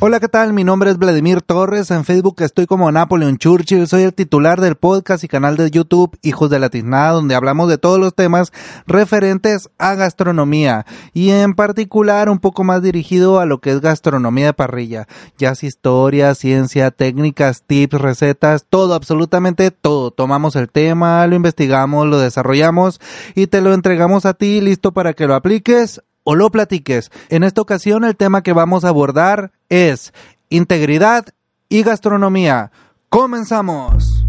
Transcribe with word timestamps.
Hola, 0.00 0.20
¿qué 0.20 0.28
tal? 0.28 0.52
Mi 0.52 0.62
nombre 0.62 0.92
es 0.92 0.96
Vladimir 0.96 1.42
Torres. 1.42 1.90
En 1.90 2.04
Facebook 2.04 2.36
estoy 2.42 2.66
como 2.66 2.92
Napoleon 2.92 3.36
Churchill. 3.36 3.88
Soy 3.88 4.04
el 4.04 4.14
titular 4.14 4.60
del 4.60 4.76
podcast 4.76 5.24
y 5.24 5.28
canal 5.28 5.56
de 5.56 5.72
YouTube 5.72 6.16
Hijos 6.22 6.50
de 6.50 6.60
la 6.60 6.70
Tiznada, 6.70 7.10
donde 7.10 7.34
hablamos 7.34 7.68
de 7.68 7.78
todos 7.78 7.98
los 7.98 8.14
temas 8.14 8.52
referentes 8.86 9.70
a 9.76 9.96
gastronomía 9.96 10.86
y 11.14 11.30
en 11.30 11.54
particular 11.54 12.30
un 12.30 12.38
poco 12.38 12.62
más 12.62 12.80
dirigido 12.80 13.40
a 13.40 13.46
lo 13.46 13.60
que 13.60 13.72
es 13.72 13.80
gastronomía 13.80 14.46
de 14.46 14.52
parrilla, 14.52 15.08
ya 15.36 15.56
sea 15.56 15.68
historia, 15.68 16.32
ciencia, 16.36 16.92
técnicas, 16.92 17.64
tips, 17.66 18.00
recetas, 18.00 18.66
todo, 18.70 18.94
absolutamente 18.94 19.72
todo. 19.72 20.12
Tomamos 20.12 20.54
el 20.54 20.70
tema, 20.70 21.26
lo 21.26 21.34
investigamos, 21.34 22.06
lo 22.06 22.20
desarrollamos 22.20 23.00
y 23.34 23.48
te 23.48 23.60
lo 23.60 23.74
entregamos 23.74 24.26
a 24.26 24.34
ti 24.34 24.60
listo 24.60 24.92
para 24.92 25.12
que 25.12 25.26
lo 25.26 25.34
apliques 25.34 26.00
o 26.30 26.34
lo 26.34 26.50
platiques. 26.50 27.10
En 27.30 27.42
esta 27.42 27.62
ocasión 27.62 28.04
el 28.04 28.14
tema 28.14 28.42
que 28.42 28.52
vamos 28.52 28.84
a 28.84 28.90
abordar 28.90 29.50
es 29.70 30.12
integridad 30.50 31.24
y 31.70 31.82
gastronomía. 31.82 32.70
Comenzamos. 33.08 34.26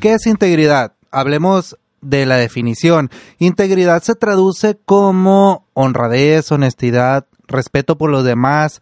¿Qué 0.00 0.12
es 0.12 0.26
integridad? 0.26 0.92
Hablemos 1.10 1.78
de 2.00 2.26
la 2.26 2.36
definición. 2.36 3.10
Integridad 3.38 4.02
se 4.02 4.14
traduce 4.14 4.78
como 4.84 5.66
honradez, 5.74 6.50
honestidad, 6.52 7.26
respeto 7.46 7.98
por 7.98 8.10
los 8.10 8.24
demás, 8.24 8.80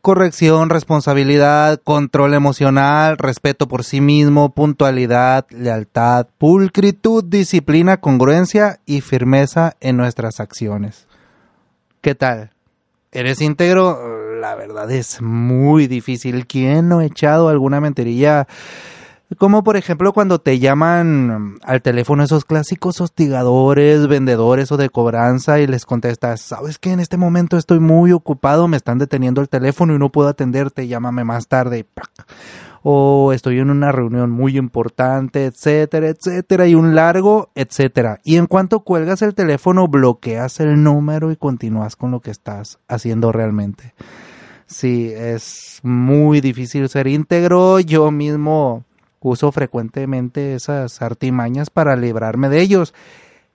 corrección, 0.00 0.70
responsabilidad, 0.70 1.80
control 1.82 2.34
emocional, 2.34 3.18
respeto 3.18 3.66
por 3.66 3.82
sí 3.82 4.00
mismo, 4.00 4.54
puntualidad, 4.54 5.46
lealtad, 5.50 6.28
pulcritud, 6.38 7.24
disciplina, 7.24 7.96
congruencia 7.96 8.78
y 8.86 9.00
firmeza 9.00 9.76
en 9.80 9.96
nuestras 9.96 10.38
acciones. 10.40 11.08
¿Qué 12.00 12.14
tal? 12.14 12.50
¿Eres 13.10 13.40
íntegro? 13.40 14.36
La 14.40 14.54
verdad 14.54 14.90
es 14.92 15.20
muy 15.20 15.86
difícil. 15.88 16.46
¿Quién 16.46 16.88
no 16.88 17.00
ha 17.00 17.04
echado 17.04 17.48
alguna 17.48 17.80
mentirilla? 17.80 18.46
Como 19.38 19.64
por 19.64 19.76
ejemplo 19.76 20.12
cuando 20.12 20.40
te 20.40 20.60
llaman 20.60 21.56
al 21.64 21.82
teléfono 21.82 22.22
esos 22.22 22.44
clásicos 22.44 23.00
hostigadores, 23.00 24.06
vendedores 24.06 24.70
o 24.70 24.76
de 24.76 24.88
cobranza 24.88 25.58
y 25.58 25.66
les 25.66 25.84
contestas, 25.84 26.40
sabes 26.40 26.78
que 26.78 26.92
en 26.92 27.00
este 27.00 27.16
momento 27.16 27.56
estoy 27.56 27.80
muy 27.80 28.12
ocupado, 28.12 28.68
me 28.68 28.76
están 28.76 28.98
deteniendo 28.98 29.40
el 29.40 29.48
teléfono 29.48 29.94
y 29.94 29.98
no 29.98 30.12
puedo 30.12 30.28
atenderte, 30.28 30.86
llámame 30.86 31.24
más 31.24 31.48
tarde. 31.48 31.84
O 32.84 33.32
estoy 33.32 33.58
en 33.58 33.70
una 33.70 33.90
reunión 33.90 34.30
muy 34.30 34.56
importante, 34.56 35.46
etcétera, 35.46 36.06
etcétera, 36.06 36.68
y 36.68 36.76
un 36.76 36.94
largo, 36.94 37.50
etcétera. 37.56 38.20
Y 38.22 38.36
en 38.36 38.46
cuanto 38.46 38.84
cuelgas 38.84 39.22
el 39.22 39.34
teléfono, 39.34 39.88
bloqueas 39.88 40.60
el 40.60 40.80
número 40.80 41.32
y 41.32 41.36
continúas 41.36 41.96
con 41.96 42.12
lo 42.12 42.20
que 42.20 42.30
estás 42.30 42.78
haciendo 42.86 43.32
realmente. 43.32 43.92
Sí, 44.66 45.12
es 45.12 45.80
muy 45.82 46.40
difícil 46.40 46.88
ser 46.88 47.08
íntegro. 47.08 47.80
Yo 47.80 48.12
mismo 48.12 48.85
uso 49.28 49.52
frecuentemente 49.52 50.54
esas 50.54 51.02
artimañas 51.02 51.70
para 51.70 51.96
librarme 51.96 52.48
de 52.48 52.60
ellos. 52.60 52.94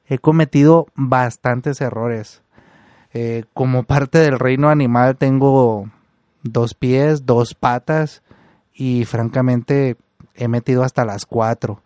He 0.05 0.19
cometido 0.19 0.87
bastantes 0.95 1.81
errores. 1.81 2.41
Eh, 3.13 3.45
como 3.53 3.83
parte 3.83 4.19
del 4.19 4.39
reino 4.39 4.69
animal 4.69 5.17
tengo 5.17 5.89
dos 6.43 6.73
pies, 6.73 7.25
dos 7.25 7.55
patas 7.55 8.21
y 8.73 9.05
francamente 9.05 9.97
he 10.35 10.47
metido 10.47 10.83
hasta 10.83 11.05
las 11.05 11.25
cuatro. 11.25 11.81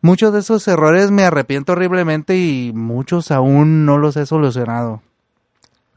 Muchos 0.00 0.32
de 0.32 0.40
esos 0.40 0.66
errores 0.68 1.10
me 1.10 1.24
arrepiento 1.24 1.72
horriblemente 1.72 2.38
y 2.38 2.72
muchos 2.72 3.30
aún 3.30 3.84
no 3.84 3.98
los 3.98 4.16
he 4.16 4.26
solucionado. 4.26 5.02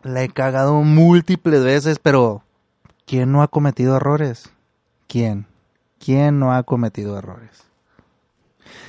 La 0.01 0.23
he 0.23 0.29
cagado 0.29 0.81
múltiples 0.81 1.63
veces, 1.63 1.99
pero 1.99 2.41
¿quién 3.05 3.31
no 3.31 3.43
ha 3.43 3.47
cometido 3.47 3.97
errores? 3.97 4.49
¿Quién? 5.07 5.45
¿Quién 6.03 6.39
no 6.39 6.53
ha 6.53 6.63
cometido 6.63 7.17
errores? 7.17 7.63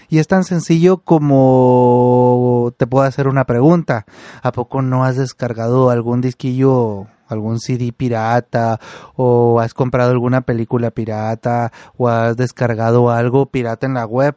Y 0.08 0.18
es 0.18 0.28
tan 0.28 0.44
sencillo 0.44 0.98
como 0.98 2.72
te 2.76 2.86
puedo 2.86 3.04
hacer 3.04 3.28
una 3.28 3.44
pregunta. 3.44 4.06
¿A 4.42 4.52
poco 4.52 4.82
no 4.82 5.04
has 5.04 5.16
descargado 5.16 5.90
algún 5.90 6.20
disquillo, 6.20 7.06
algún 7.28 7.60
CD 7.60 7.92
pirata? 7.92 8.78
¿O 9.16 9.60
has 9.60 9.74
comprado 9.74 10.10
alguna 10.10 10.42
película 10.42 10.90
pirata? 10.90 11.72
¿O 11.96 12.08
has 12.08 12.36
descargado 12.36 13.10
algo 13.10 13.46
pirata 13.46 13.86
en 13.86 13.94
la 13.94 14.06
web? 14.06 14.36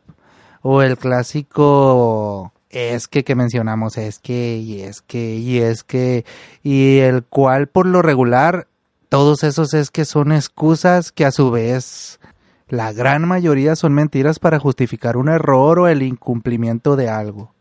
¿O 0.61 0.81
el 0.81 0.97
clásico 0.97 2.51
es 2.69 3.07
que 3.07 3.23
que 3.23 3.35
mencionamos 3.35 3.97
es 3.97 4.19
que 4.19 4.57
y 4.57 4.81
es 4.81 5.01
que 5.01 5.35
y 5.35 5.59
es 5.59 5.83
que 5.83 6.25
y 6.61 6.97
el 6.97 7.23
cual 7.23 7.67
por 7.67 7.85
lo 7.85 8.01
regular 8.01 8.67
todos 9.07 9.43
esos 9.43 9.73
es 9.73 9.91
que 9.91 10.03
son 10.03 10.33
excusas 10.33 11.13
que 11.13 11.25
a 11.25 11.31
su 11.31 11.51
vez 11.51 12.19
la 12.67 12.93
gran 12.93 13.27
mayoría 13.27 13.75
son 13.75 13.93
mentiras 13.93 14.39
para 14.39 14.59
justificar 14.59 15.17
un 15.17 15.29
error 15.29 15.79
o 15.79 15.87
el 15.87 16.01
incumplimiento 16.01 16.95
de 16.95 17.09
algo. 17.09 17.53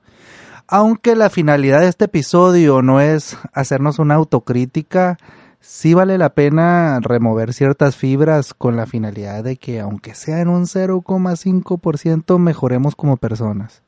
Aunque 0.67 1.15
la 1.15 1.29
finalidad 1.29 1.81
de 1.81 1.89
este 1.89 2.07
episodio 2.07 2.81
no 2.81 3.01
es 3.01 3.37
hacernos 3.53 3.99
una 3.99 4.15
autocrítica, 4.15 5.19
sí 5.61 5.93
vale 5.93 6.17
la 6.17 6.31
pena 6.31 7.01
remover 7.01 7.53
ciertas 7.53 7.97
fibras 7.97 8.55
con 8.55 8.77
la 8.77 8.87
finalidad 8.87 9.45
de 9.45 9.57
que, 9.57 9.81
aunque 9.81 10.15
sea 10.15 10.41
en 10.41 10.49
un 10.49 10.65
0,5%, 10.65 12.39
mejoremos 12.39 12.97
como 12.97 13.19
personas. 13.19 13.83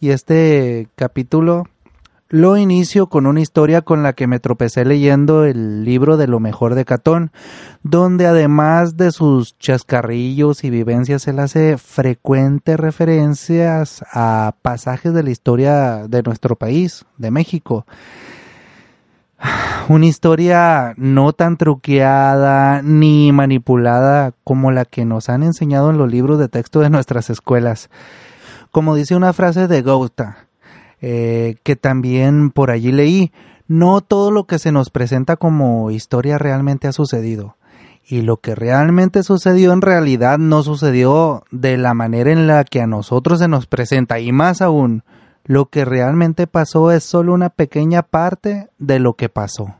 Y 0.00 0.10
este 0.10 0.88
capítulo 0.94 1.64
lo 2.28 2.56
inicio 2.56 3.06
con 3.06 3.26
una 3.26 3.40
historia 3.40 3.82
con 3.82 4.02
la 4.02 4.12
que 4.12 4.26
me 4.26 4.40
tropecé 4.40 4.84
leyendo 4.84 5.44
el 5.44 5.84
libro 5.84 6.16
de 6.16 6.26
lo 6.26 6.40
mejor 6.40 6.74
de 6.74 6.84
Catón, 6.84 7.30
donde 7.82 8.26
además 8.26 8.96
de 8.96 9.12
sus 9.12 9.56
chascarrillos 9.58 10.64
y 10.64 10.70
vivencias, 10.70 11.28
él 11.28 11.38
hace 11.38 11.78
frecuentes 11.78 12.78
referencias 12.78 14.04
a 14.12 14.56
pasajes 14.60 15.14
de 15.14 15.22
la 15.22 15.30
historia 15.30 16.08
de 16.08 16.22
nuestro 16.22 16.56
país, 16.56 17.04
de 17.16 17.30
México. 17.30 17.86
Una 19.88 20.06
historia 20.06 20.94
no 20.96 21.32
tan 21.32 21.56
truqueada 21.56 22.82
ni 22.82 23.30
manipulada 23.30 24.32
como 24.42 24.72
la 24.72 24.84
que 24.84 25.04
nos 25.04 25.28
han 25.28 25.44
enseñado 25.44 25.90
en 25.90 25.98
los 25.98 26.10
libros 26.10 26.40
de 26.40 26.48
texto 26.48 26.80
de 26.80 26.90
nuestras 26.90 27.30
escuelas. 27.30 27.88
Como 28.72 28.96
dice 28.96 29.14
una 29.14 29.32
frase 29.32 29.68
de 29.68 29.82
Gauta, 29.82 30.48
eh, 31.00 31.56
que 31.62 31.76
también 31.76 32.50
por 32.50 32.70
allí 32.70 32.92
leí, 32.92 33.32
no 33.68 34.00
todo 34.00 34.30
lo 34.30 34.44
que 34.44 34.58
se 34.58 34.72
nos 34.72 34.90
presenta 34.90 35.36
como 35.36 35.90
historia 35.90 36.38
realmente 36.38 36.88
ha 36.88 36.92
sucedido. 36.92 37.56
Y 38.08 38.22
lo 38.22 38.36
que 38.36 38.54
realmente 38.54 39.24
sucedió 39.24 39.72
en 39.72 39.82
realidad 39.82 40.38
no 40.38 40.62
sucedió 40.62 41.42
de 41.50 41.76
la 41.76 41.92
manera 41.92 42.30
en 42.30 42.46
la 42.46 42.62
que 42.62 42.80
a 42.80 42.86
nosotros 42.86 43.40
se 43.40 43.48
nos 43.48 43.66
presenta. 43.66 44.20
Y 44.20 44.30
más 44.30 44.62
aún, 44.62 45.02
lo 45.44 45.66
que 45.66 45.84
realmente 45.84 46.46
pasó 46.46 46.92
es 46.92 47.02
solo 47.02 47.34
una 47.34 47.50
pequeña 47.50 48.02
parte 48.02 48.68
de 48.78 49.00
lo 49.00 49.14
que 49.14 49.28
pasó. 49.28 49.74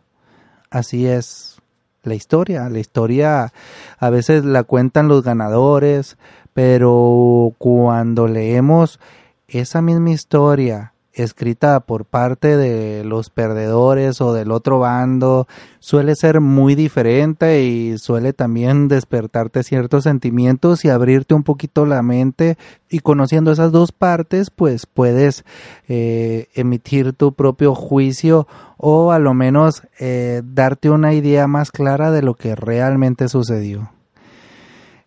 Así 0.71 1.07
es 1.07 1.63
la 2.03 2.15
historia. 2.15 2.69
La 2.69 2.81
historia 2.81 3.53
a 3.99 4.11
veces 4.11 4.45
la 4.45 4.65
cuentan 4.65 5.07
los 5.07 5.23
ganadores, 5.23 6.19
pero 6.53 7.53
cuando 7.59 8.27
leemos 8.27 8.99
esa 9.47 9.83
misma 9.83 10.11
historia 10.11 10.95
escrita 11.17 11.81
por 11.81 12.05
parte 12.05 12.59
de 12.59 13.03
los 13.03 13.31
perdedores 13.31 14.21
o 14.21 14.35
del 14.35 14.53
otro 14.53 14.79
bando 14.79 15.49
suele 15.79 16.15
ser 16.15 16.41
muy 16.41 16.75
diferente 16.75 17.63
y 17.63 17.97
suele 17.97 18.35
también 18.35 18.87
despertarte 18.87 19.63
ciertos 19.63 20.05
sentimientos 20.05 20.85
y 20.85 20.91
abrirte 20.91 21.35
un 21.35 21.43
poquito 21.43 21.87
la 21.87 22.03
mente 22.03 22.59
y 22.91 23.01
conociendo 23.01 23.51
esas 23.51 23.73
dos 23.73 23.93
partes 23.93 24.51
pues 24.51 24.85
puedes 24.85 25.45
eh, 25.89 26.49
emitir 26.55 27.15
tu 27.15 27.33
propio 27.33 27.75
juicio 27.75 28.47
o 28.77 29.11
a 29.11 29.19
lo 29.19 29.33
menos 29.33 29.83
eh, 29.99 30.43
darte 30.45 30.91
una 30.91 31.15
idea 31.15 31.47
más 31.47 31.73
clara 31.73 32.11
de 32.11 32.21
lo 32.21 32.35
que 32.35 32.55
realmente 32.55 33.29
sucedió. 33.29 33.91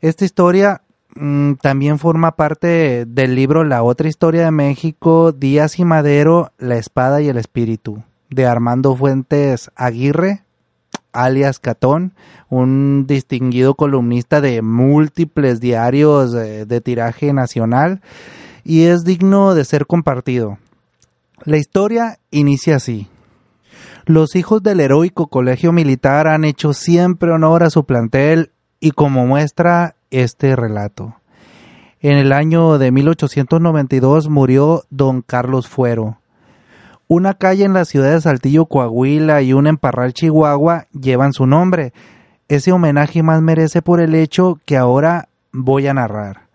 Esta 0.01 0.25
historia 0.25 0.81
Mm, 1.15 1.53
también 1.56 2.00
forma 2.00 2.35
parte 2.35 3.06
del 3.06 3.35
libro 3.35 3.63
La 3.63 3.83
otra 3.83 4.07
historia 4.07 4.45
de 4.45 4.51
México, 4.51 5.31
Díaz 5.31 5.79
y 5.79 5.85
Madero, 5.85 6.51
La 6.57 6.77
espada 6.77 7.21
y 7.21 7.29
el 7.29 7.38
espíritu, 7.38 8.03
de 8.29 8.45
Armando 8.45 8.95
Fuentes 8.95 9.71
Aguirre, 9.75 10.44
alias 11.11 11.59
Catón, 11.59 12.13
un 12.50 13.06
distinguido 13.07 13.73
columnista 13.73 14.39
de 14.39 14.61
múltiples 14.61 15.59
diarios 15.59 16.31
de, 16.31 16.65
de 16.65 16.81
tiraje 16.81 17.33
nacional, 17.33 18.01
y 18.63 18.83
es 18.83 19.03
digno 19.03 19.56
de 19.56 19.65
ser 19.65 19.88
compartido. 19.88 20.59
La 21.44 21.57
historia 21.57 22.19
inicia 22.29 22.75
así. 22.75 23.07
Los 24.06 24.35
hijos 24.35 24.61
del 24.61 24.79
heroico 24.79 25.27
colegio 25.27 25.71
militar 25.71 26.27
han 26.27 26.44
hecho 26.44 26.73
siempre 26.73 27.31
honor 27.31 27.63
a 27.63 27.69
su 27.69 27.85
plantel 27.85 28.51
y 28.79 28.91
como 28.91 29.25
muestra 29.25 29.95
este 30.11 30.56
relato. 30.56 31.15
En 32.00 32.17
el 32.17 32.31
año 32.31 32.77
de 32.77 32.91
1892 32.91 34.29
murió 34.29 34.83
don 34.89 35.21
Carlos 35.21 35.67
Fuero. 35.67 36.17
Una 37.07 37.33
calle 37.33 37.65
en 37.65 37.73
la 37.73 37.85
ciudad 37.85 38.11
de 38.11 38.21
Saltillo, 38.21 38.65
Coahuila 38.65 39.41
y 39.41 39.53
una 39.53 39.69
en 39.69 39.77
Parral, 39.77 40.13
Chihuahua 40.13 40.85
llevan 40.91 41.33
su 41.33 41.45
nombre. 41.45 41.91
Ese 42.47 42.71
homenaje 42.71 43.23
más 43.23 43.41
merece 43.41 43.81
por 43.81 44.00
el 44.00 44.15
hecho 44.15 44.59
que 44.65 44.77
ahora 44.77 45.29
voy 45.51 45.88
a 45.88 45.94
narrar. 45.94 46.47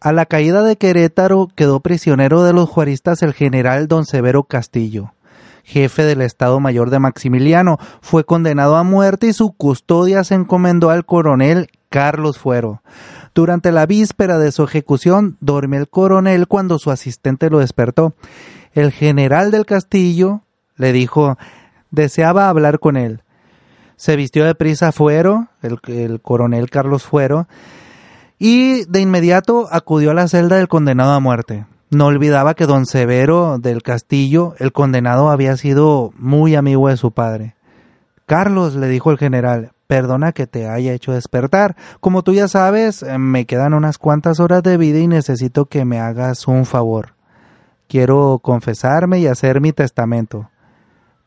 A 0.00 0.12
la 0.12 0.26
caída 0.26 0.62
de 0.62 0.76
Querétaro 0.76 1.48
quedó 1.54 1.80
prisionero 1.80 2.42
de 2.42 2.52
los 2.52 2.68
juaristas 2.68 3.22
el 3.22 3.32
general 3.32 3.88
don 3.88 4.04
Severo 4.04 4.44
Castillo 4.44 5.14
jefe 5.64 6.04
del 6.04 6.20
Estado 6.20 6.60
Mayor 6.60 6.90
de 6.90 6.98
Maximiliano, 6.98 7.78
fue 8.00 8.24
condenado 8.24 8.76
a 8.76 8.84
muerte 8.84 9.28
y 9.28 9.32
su 9.32 9.52
custodia 9.52 10.22
se 10.22 10.34
encomendó 10.34 10.90
al 10.90 11.04
coronel 11.04 11.68
Carlos 11.94 12.40
Fuero. 12.40 12.82
Durante 13.36 13.70
la 13.70 13.86
víspera 13.86 14.36
de 14.40 14.50
su 14.50 14.64
ejecución, 14.64 15.36
dormía 15.38 15.78
el 15.78 15.88
coronel 15.88 16.48
cuando 16.48 16.80
su 16.80 16.90
asistente 16.90 17.50
lo 17.50 17.60
despertó. 17.60 18.14
El 18.72 18.90
general 18.90 19.52
del 19.52 19.64
castillo 19.64 20.42
le 20.74 20.92
dijo 20.92 21.38
deseaba 21.92 22.48
hablar 22.48 22.80
con 22.80 22.96
él. 22.96 23.22
Se 23.94 24.16
vistió 24.16 24.44
de 24.44 24.56
prisa 24.56 24.90
Fuero, 24.90 25.46
el, 25.62 25.78
el 25.86 26.20
coronel 26.20 26.68
Carlos 26.68 27.04
Fuero, 27.04 27.46
y 28.40 28.86
de 28.86 29.00
inmediato 29.00 29.68
acudió 29.70 30.10
a 30.10 30.14
la 30.14 30.26
celda 30.26 30.56
del 30.56 30.66
condenado 30.66 31.12
a 31.12 31.20
muerte. 31.20 31.64
No 31.90 32.06
olvidaba 32.06 32.54
que 32.54 32.66
don 32.66 32.86
Severo 32.86 33.60
del 33.60 33.84
Castillo, 33.84 34.56
el 34.58 34.72
condenado, 34.72 35.30
había 35.30 35.56
sido 35.56 36.12
muy 36.16 36.56
amigo 36.56 36.88
de 36.88 36.96
su 36.96 37.12
padre. 37.12 37.54
Carlos, 38.26 38.74
le 38.74 38.88
dijo 38.88 39.12
el 39.12 39.18
general, 39.18 39.73
Perdona 39.86 40.32
que 40.32 40.46
te 40.46 40.68
haya 40.68 40.92
hecho 40.92 41.12
despertar. 41.12 41.76
Como 42.00 42.22
tú 42.22 42.32
ya 42.32 42.48
sabes, 42.48 43.02
eh, 43.02 43.18
me 43.18 43.44
quedan 43.44 43.74
unas 43.74 43.98
cuantas 43.98 44.40
horas 44.40 44.62
de 44.62 44.76
vida 44.76 44.98
y 44.98 45.08
necesito 45.08 45.66
que 45.66 45.84
me 45.84 46.00
hagas 46.00 46.48
un 46.48 46.64
favor. 46.64 47.14
Quiero 47.88 48.40
confesarme 48.42 49.18
y 49.20 49.26
hacer 49.26 49.60
mi 49.60 49.72
testamento. 49.72 50.50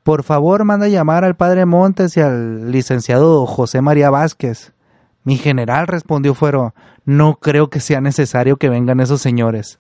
Por 0.04 0.24
favor, 0.24 0.63
manda 0.63 0.88
llamar 0.88 1.24
al 1.24 1.36
padre 1.36 1.65
Montes 1.65 2.18
y 2.18 2.21
al 2.21 2.71
licenciado 2.71 3.45
José 3.45 3.81
María 3.81 4.09
Vázquez. 4.09 4.74
Mi 5.24 5.38
general 5.38 5.88
respondió 5.88 6.33
Fuero, 6.33 6.74
no 7.03 7.36
creo 7.36 7.69
que 7.69 7.81
sea 7.81 8.01
necesario 8.01 8.57
que 8.57 8.69
vengan 8.69 9.01
esos 9.01 9.21
señores. 9.21 9.80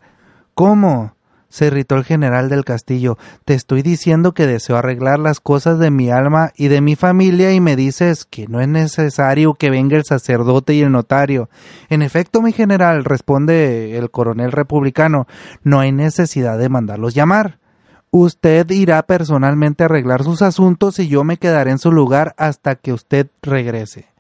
¿Cómo? 0.53 1.16
Se 1.49 1.67
irritó 1.67 1.95
el 1.95 2.03
general 2.03 2.49
del 2.49 2.65
castillo. 2.65 3.17
Te 3.45 3.53
estoy 3.53 3.81
diciendo 3.81 4.33
que 4.33 4.47
deseo 4.47 4.77
arreglar 4.77 5.19
las 5.19 5.39
cosas 5.39 5.79
de 5.79 5.91
mi 5.91 6.09
alma 6.09 6.51
y 6.55 6.67
de 6.67 6.81
mi 6.81 6.95
familia 6.95 7.53
y 7.53 7.59
me 7.59 7.75
dices 7.75 8.25
que 8.25 8.47
no 8.47 8.61
es 8.61 8.67
necesario 8.67 9.53
que 9.53 9.69
venga 9.69 9.97
el 9.97 10.03
sacerdote 10.03 10.73
y 10.73 10.81
el 10.81 10.91
notario. 10.91 11.49
En 11.89 12.01
efecto, 12.01 12.41
mi 12.41 12.51
general, 12.51 13.05
responde 13.05 13.97
el 13.97 14.11
coronel 14.11 14.51
republicano, 14.51 15.27
no 15.63 15.79
hay 15.79 15.91
necesidad 15.91 16.57
de 16.57 16.69
mandarlos 16.69 17.13
llamar. 17.13 17.59
Usted 18.09 18.69
irá 18.71 19.03
personalmente 19.03 19.83
a 19.83 19.87
arreglar 19.87 20.23
sus 20.23 20.41
asuntos 20.41 20.99
y 20.99 21.07
yo 21.07 21.23
me 21.23 21.37
quedaré 21.37 21.71
en 21.71 21.77
su 21.77 21.91
lugar 21.91 22.33
hasta 22.37 22.75
que 22.75 22.93
usted 22.93 23.27
regrese. 23.41 24.16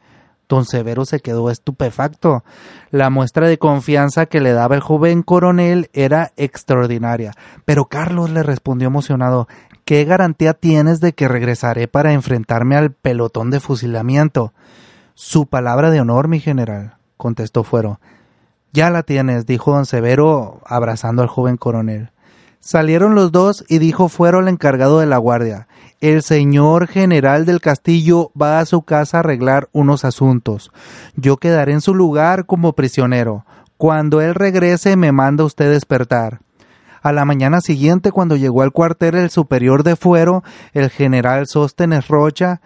Don 0.49 0.65
Severo 0.65 1.05
se 1.05 1.19
quedó 1.19 1.49
estupefacto. 1.49 2.43
La 2.89 3.09
muestra 3.09 3.47
de 3.47 3.57
confianza 3.57 4.27
que 4.27 4.39
le 4.39 4.53
daba 4.53 4.75
el 4.75 4.81
joven 4.81 5.23
coronel 5.23 5.89
era 5.93 6.31
extraordinaria. 6.37 7.33
Pero 7.65 7.85
Carlos 7.85 8.29
le 8.29 8.43
respondió 8.43 8.87
emocionado 8.87 9.47
¿Qué 9.87 10.03
garantía 10.03 10.53
tienes 10.53 10.99
de 10.99 11.13
que 11.13 11.29
regresaré 11.29 11.87
para 11.87 12.11
enfrentarme 12.11 12.75
al 12.75 12.91
pelotón 12.91 13.51
de 13.51 13.61
fusilamiento? 13.61 14.51
Su 15.13 15.47
palabra 15.47 15.91
de 15.91 16.01
honor, 16.01 16.27
mi 16.27 16.41
general, 16.41 16.97
contestó 17.15 17.63
Fuero. 17.63 18.01
Ya 18.73 18.89
la 18.89 19.03
tienes, 19.03 19.45
dijo 19.45 19.71
don 19.71 19.85
Severo, 19.85 20.59
abrazando 20.65 21.21
al 21.21 21.29
joven 21.29 21.55
coronel. 21.55 22.11
Salieron 22.59 23.15
los 23.15 23.31
dos 23.31 23.63
y 23.67 23.77
dijo 23.77 24.09
Fuero 24.09 24.39
el 24.39 24.47
encargado 24.47 24.99
de 24.99 25.05
la 25.05 25.17
guardia 25.17 25.67
el 25.99 26.21
señor 26.21 26.87
general 26.87 27.45
del 27.45 27.59
castillo 27.59 28.31
va 28.39 28.59
a 28.59 28.65
su 28.65 28.83
casa 28.83 29.17
a 29.17 29.19
arreglar 29.21 29.67
unos 29.71 30.05
asuntos. 30.05 30.71
Yo 31.15 31.37
quedaré 31.37 31.73
en 31.73 31.81
su 31.81 31.95
lugar 31.95 32.45
como 32.45 32.73
prisionero. 32.73 33.45
Cuando 33.77 34.21
él 34.21 34.35
regrese 34.35 34.95
me 34.95 35.11
manda 35.11 35.43
usted 35.43 35.71
despertar. 35.71 36.39
A 37.01 37.11
la 37.13 37.25
mañana 37.25 37.61
siguiente, 37.61 38.11
cuando 38.11 38.35
llegó 38.35 38.63
al 38.63 38.71
cuartel 38.71 39.15
el 39.15 39.29
superior 39.29 39.83
de 39.83 39.95
fuero, 39.95 40.43
el 40.73 40.89
general 40.89 41.47
Sóstenes 41.47 42.07
Rocha, 42.07 42.61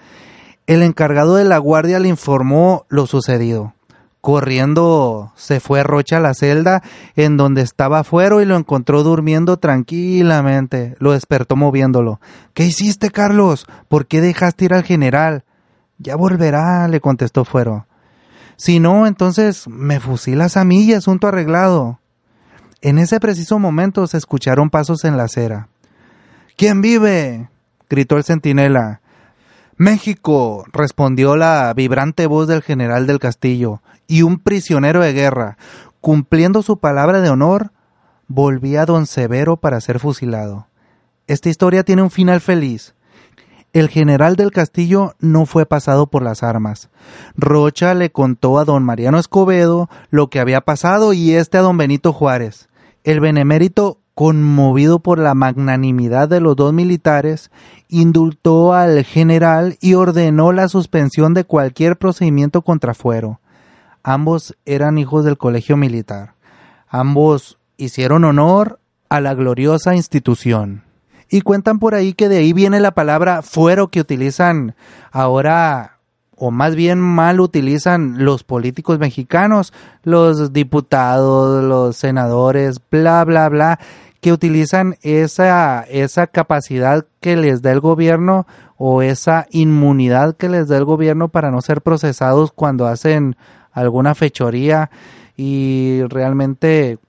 el 0.68 0.84
encargado 0.84 1.36
de 1.36 1.46
la 1.46 1.58
guardia 1.58 2.00
le 2.00 2.10
informó 2.10 2.86
lo 2.90 3.08
sucedido. 3.08 3.74
Corriendo 4.22 5.34
se 5.36 5.60
fue 5.60 5.82
Rocha 5.82 6.18
a 6.18 6.20
la 6.22 6.36
celda 6.36 6.84
en 7.16 7.38
donde 7.38 7.64
estaba 7.64 8.04
Fuero 8.04 8.40
y 8.40 8.46
lo 8.46 8.56
encontró 8.56 9.02
durmiendo 9.02 9.58
tranquilamente. 9.58 10.96
Lo 11.00 11.14
despertó 11.14 11.56
moviéndolo. 11.56 12.22
¿Qué 12.54 12.66
hiciste, 12.66 13.10
Carlos? 13.10 13.66
¿Por 13.88 14.06
qué 14.06 14.22
dejaste 14.22 14.66
ir 14.66 14.74
al 14.76 14.84
general? 14.84 15.44
Ya 15.98 16.16
volverá, 16.16 16.88
le 16.88 17.02
contestó 17.02 17.46
Fuero. 17.46 17.88
Si 18.58 18.80
no, 18.80 19.08
entonces 19.08 19.68
me 19.68 20.00
fusilas 20.00 20.56
a 20.56 20.66
mí 20.66 20.84
y 20.84 20.94
asunto 20.94 21.28
arreglado. 21.28 22.00
En 22.82 23.00
ese 23.00 23.20
preciso 23.20 23.58
momento 23.58 24.06
se 24.06 24.18
escucharon 24.18 24.70
pasos 24.70 25.04
en 25.04 25.18
la 25.18 25.24
acera. 25.24 25.68
¿Quién 26.58 26.82
vive? 26.82 27.50
gritó 27.90 28.18
el 28.18 28.24
centinela. 28.24 29.02
México, 29.78 30.64
respondió 30.72 31.36
la 31.36 31.74
vibrante 31.76 32.28
voz 32.28 32.48
del 32.48 32.62
general 32.62 33.08
del 33.08 33.18
castillo, 33.18 33.82
y 34.12 34.24
un 34.24 34.40
prisionero 34.40 35.00
de 35.00 35.14
guerra, 35.14 35.58
cumpliendo 36.02 36.64
su 36.64 36.80
palabra 36.80 37.22
de 37.22 37.30
honor, 37.30 37.72
volvía 38.28 38.82
a 38.82 38.86
don 38.86 39.06
Severo 39.06 39.56
para 39.56 39.80
ser 39.80 40.00
fusilado. 40.00 40.68
Esta 41.28 41.48
historia 41.48 41.86
tiene 41.86 42.02
un 42.02 42.12
final 42.12 42.42
feliz. 42.42 42.94
El 43.72 43.88
general 43.88 44.36
del 44.36 44.52
castillo 44.52 45.16
no 45.22 45.46
fue 45.46 45.66
pasado 45.66 46.08
por 46.08 46.24
las 46.24 46.44
armas. 46.44 46.90
Rocha 47.38 47.94
le 47.94 48.12
contó 48.12 48.60
a 48.60 48.66
don 48.66 48.84
Mariano 48.84 49.18
Escobedo 49.18 49.90
lo 50.10 50.30
que 50.30 50.42
había 50.42 50.60
pasado 50.60 51.14
y 51.14 51.32
este 51.32 51.58
a 51.58 51.62
don 51.62 51.78
Benito 51.78 52.12
Juárez. 52.12 52.68
El 53.06 53.22
benemérito 53.22 54.00
conmovido 54.14 55.00
por 55.00 55.20
la 55.20 55.36
magnanimidad 55.36 56.28
de 56.28 56.42
los 56.42 56.58
dos 56.58 56.74
militares, 56.74 57.50
indultó 57.88 58.74
al 58.74 59.06
general 59.06 59.78
y 59.80 59.94
ordenó 59.94 60.52
la 60.52 60.68
suspensión 60.68 61.34
de 61.34 61.46
cualquier 61.46 61.98
procedimiento 61.98 62.62
contra 62.62 62.94
Fuero. 62.94 63.40
Ambos 64.04 64.56
eran 64.66 64.98
hijos 64.98 65.26
del 65.26 65.38
colegio 65.38 65.78
militar. 65.78 66.34
Ambos 66.88 67.58
hicieron 67.78 68.24
honor 68.26 68.80
a 69.10 69.22
la 69.22 69.34
gloriosa 69.34 69.96
institución. 69.96 70.84
Y 71.30 71.42
cuentan 71.42 71.80
por 71.80 71.96
ahí 71.96 72.14
que 72.14 72.28
de 72.28 72.38
ahí 72.38 72.54
viene 72.54 72.80
la 72.80 72.92
palabra 72.92 73.42
fuero 73.42 73.88
que 73.88 74.02
utilizan 74.02 74.76
ahora 75.12 75.98
o 76.44 76.50
más 76.50 76.76
bien 76.76 77.00
mal 77.00 77.40
utilizan 77.40 78.26
los 78.26 78.44
políticos 78.44 78.98
mexicanos, 78.98 79.74
los 80.02 80.52
diputados, 80.52 81.64
los 81.64 81.96
senadores, 81.96 82.82
bla, 82.90 83.24
bla, 83.26 83.48
bla, 83.48 83.80
que 84.22 84.32
utilizan 84.34 84.96
esa, 85.04 85.84
esa 85.84 86.26
capacidad 86.26 87.06
que 87.20 87.36
les 87.36 87.62
da 87.62 87.72
el 87.72 87.80
gobierno 87.80 88.48
o 88.78 89.04
esa 89.04 89.46
inmunidad 89.52 90.36
que 90.36 90.50
les 90.50 90.68
da 90.68 90.78
el 90.78 90.86
gobierno 90.86 91.28
para 91.30 91.52
no 91.52 91.62
ser 91.62 91.82
procesados 91.82 92.52
cuando 92.52 92.88
hacen 92.88 93.36
alguna 93.72 94.16
fechoría 94.16 94.90
y 95.38 96.02
realmente 96.04 97.00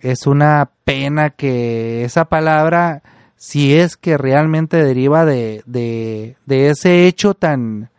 es 0.00 0.26
una 0.26 0.70
pena 0.84 1.30
que 1.30 2.04
esa 2.04 2.26
palabra 2.26 3.02
si 3.36 3.74
es 3.74 3.96
que 3.96 4.16
realmente 4.16 4.82
deriva 4.82 5.24
de, 5.24 5.62
de, 5.66 6.36
ese 6.70 7.06
hecho 7.06 7.34
tan 7.34 7.90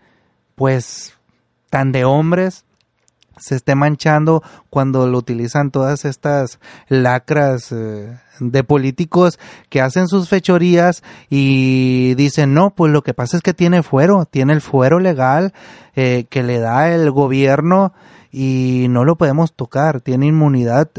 pues 0.56 1.14
tan 1.70 1.92
de 1.92 2.06
hombres 2.06 2.66
se 3.38 3.56
esté 3.56 3.76
manchando 3.76 4.44
cuando 4.70 5.08
lo 5.08 5.18
utilizan 5.18 5.72
todas 5.72 6.06
estas 6.06 6.60
lacras 6.88 7.72
eh, 7.72 8.18
de 8.40 8.64
políticos 8.64 9.40
que 9.70 9.82
hacen 9.82 10.08
sus 10.08 10.30
fechorías 10.30 11.04
y 11.30 12.16
dicen 12.16 12.54
no 12.54 12.72
pues 12.72 12.92
lo 12.92 13.02
que 13.02 13.14
pasa 13.14 13.38
es 13.38 13.44
que 13.44 13.54
tiene 13.54 13.84
fuero 13.84 14.26
tiene 14.26 14.54
el 14.54 14.62
fuero 14.62 15.00
legal 15.00 15.54
eh, 15.96 16.26
que 16.30 16.44
le 16.44 16.60
da 16.60 16.94
el 16.94 17.12
gobierno 17.12 17.94
y 18.32 18.88
no 18.90 19.04
lo 19.06 19.16
podemos 19.16 19.54
tocar 19.54 20.02
tiene 20.02 20.28
inmunidad 20.28 20.90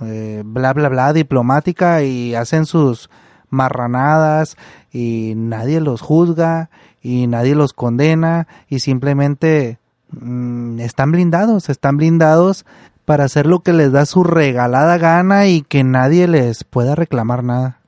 eh, 0.00 0.42
bla 0.44 0.72
bla 0.72 0.88
bla 0.88 1.12
diplomática 1.12 2.02
y 2.02 2.34
hacen 2.34 2.66
sus 2.66 3.10
marranadas 3.50 4.56
y 4.92 5.34
nadie 5.36 5.80
los 5.80 6.00
juzga 6.00 6.70
y 7.02 7.26
nadie 7.26 7.54
los 7.54 7.72
condena 7.72 8.46
y 8.68 8.80
simplemente 8.80 9.78
mm, 10.10 10.80
están 10.80 11.12
blindados, 11.12 11.68
están 11.68 11.96
blindados 11.96 12.64
para 13.04 13.24
hacer 13.24 13.46
lo 13.46 13.60
que 13.60 13.72
les 13.72 13.90
da 13.90 14.04
su 14.04 14.22
regalada 14.24 14.98
gana 14.98 15.46
y 15.46 15.62
que 15.62 15.82
nadie 15.84 16.28
les 16.28 16.64
pueda 16.64 16.94
reclamar 16.94 17.42
nada. 17.42 17.80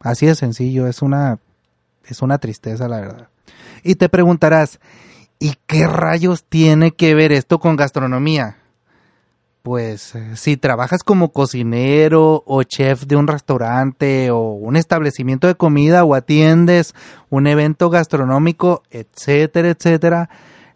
Así 0.00 0.26
de 0.26 0.34
sencillo, 0.34 0.86
es 0.86 1.02
una 1.02 1.38
es 2.06 2.22
una 2.22 2.38
tristeza 2.38 2.88
la 2.88 3.00
verdad. 3.00 3.28
Y 3.82 3.96
te 3.96 4.08
preguntarás, 4.08 4.80
¿y 5.38 5.54
qué 5.66 5.86
rayos 5.86 6.44
tiene 6.44 6.92
que 6.92 7.14
ver 7.14 7.32
esto 7.32 7.58
con 7.58 7.76
gastronomía? 7.76 8.56
Pues 9.62 10.14
eh, 10.14 10.36
si 10.36 10.56
trabajas 10.56 11.04
como 11.04 11.32
cocinero 11.32 12.42
o 12.46 12.62
chef 12.64 13.04
de 13.04 13.16
un 13.16 13.28
restaurante 13.28 14.30
o 14.30 14.52
un 14.52 14.76
establecimiento 14.76 15.46
de 15.46 15.54
comida 15.54 16.04
o 16.04 16.14
atiendes 16.14 16.94
un 17.30 17.46
evento 17.46 17.88
gastronómico, 17.88 18.82
etcétera, 18.90 19.68
etcétera, 19.68 20.30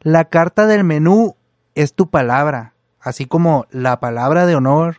la 0.06 0.26
carta 0.26 0.68
del 0.68 0.84
menú 0.84 1.34
es 1.74 1.94
tu 1.94 2.10
palabra, 2.10 2.74
así 3.00 3.26
como 3.26 3.66
la 3.72 3.98
palabra 3.98 4.46
de 4.46 4.54
honor 4.54 4.98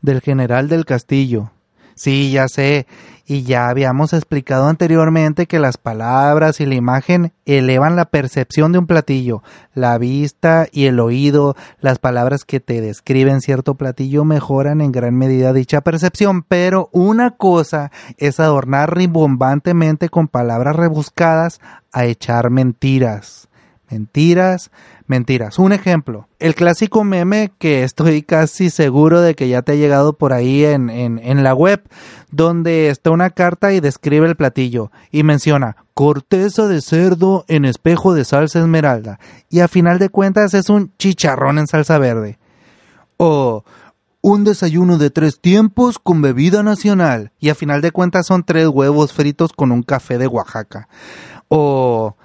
del 0.00 0.20
general 0.20 0.68
del 0.68 0.84
castillo. 0.84 1.50
Sí, 1.96 2.30
ya 2.30 2.46
sé, 2.46 2.86
y 3.26 3.42
ya 3.42 3.68
habíamos 3.68 4.12
explicado 4.12 4.68
anteriormente 4.68 5.46
que 5.46 5.58
las 5.58 5.76
palabras 5.76 6.60
y 6.60 6.66
la 6.66 6.76
imagen 6.76 7.32
elevan 7.46 7.96
la 7.96 8.04
percepción 8.04 8.70
de 8.70 8.78
un 8.78 8.86
platillo. 8.86 9.42
La 9.74 9.98
vista 9.98 10.68
y 10.70 10.84
el 10.84 11.00
oído, 11.00 11.56
las 11.80 11.98
palabras 11.98 12.44
que 12.44 12.60
te 12.60 12.80
describen 12.80 13.40
cierto 13.40 13.74
platillo 13.74 14.24
mejoran 14.24 14.80
en 14.80 14.92
gran 14.92 15.16
medida 15.16 15.52
dicha 15.52 15.80
percepción, 15.80 16.44
pero 16.44 16.90
una 16.92 17.32
cosa 17.32 17.90
es 18.18 18.38
adornar 18.38 18.96
rimbombantemente 18.96 20.10
con 20.10 20.28
palabras 20.28 20.76
rebuscadas 20.76 21.60
a 21.90 22.04
echar 22.04 22.50
mentiras. 22.50 23.48
Mentiras, 23.90 24.70
mentiras. 25.06 25.58
Un 25.58 25.72
ejemplo, 25.72 26.28
el 26.38 26.54
clásico 26.54 27.04
meme 27.04 27.52
que 27.58 27.84
estoy 27.84 28.22
casi 28.22 28.70
seguro 28.70 29.20
de 29.20 29.34
que 29.34 29.48
ya 29.48 29.62
te 29.62 29.72
ha 29.72 29.76
llegado 29.76 30.14
por 30.14 30.32
ahí 30.32 30.64
en, 30.64 30.90
en, 30.90 31.20
en 31.22 31.42
la 31.44 31.54
web, 31.54 31.82
donde 32.30 32.88
está 32.88 33.10
una 33.10 33.30
carta 33.30 33.72
y 33.72 33.80
describe 33.80 34.26
el 34.26 34.36
platillo 34.36 34.90
y 35.10 35.22
menciona 35.22 35.76
corteza 35.94 36.66
de 36.66 36.80
cerdo 36.80 37.44
en 37.48 37.64
espejo 37.64 38.14
de 38.14 38.24
salsa 38.24 38.60
esmeralda 38.60 39.20
y 39.48 39.60
a 39.60 39.68
final 39.68 39.98
de 39.98 40.08
cuentas 40.08 40.54
es 40.54 40.68
un 40.68 40.92
chicharrón 40.98 41.58
en 41.58 41.66
salsa 41.66 41.98
verde. 41.98 42.38
O 43.16 43.64
un 44.24 44.42
desayuno 44.42 44.96
de 44.96 45.10
tres 45.10 45.38
tiempos 45.38 45.98
con 45.98 46.22
bebida 46.22 46.62
nacional 46.62 47.32
y 47.38 47.50
a 47.50 47.54
final 47.54 47.82
de 47.82 47.92
cuentas 47.92 48.26
son 48.26 48.42
tres 48.42 48.68
huevos 48.68 49.12
fritos 49.12 49.52
con 49.52 49.70
un 49.70 49.82
café 49.82 50.16
de 50.16 50.26
Oaxaca. 50.26 50.88
O 51.48 52.16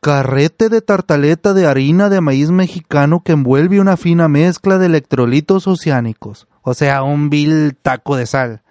carrete 0.00 0.68
de 0.68 0.82
tartaleta 0.82 1.54
de 1.54 1.66
harina 1.66 2.08
de 2.08 2.20
maíz 2.20 2.50
mexicano 2.50 3.22
que 3.24 3.32
envuelve 3.32 3.80
una 3.80 3.96
fina 3.96 4.28
mezcla 4.28 4.78
de 4.78 4.86
electrolitos 4.86 5.66
oceánicos, 5.66 6.46
o 6.62 6.74
sea, 6.74 7.02
un 7.02 7.30
vil 7.30 7.76
taco 7.80 8.16
de 8.16 8.26
sal. 8.26 8.62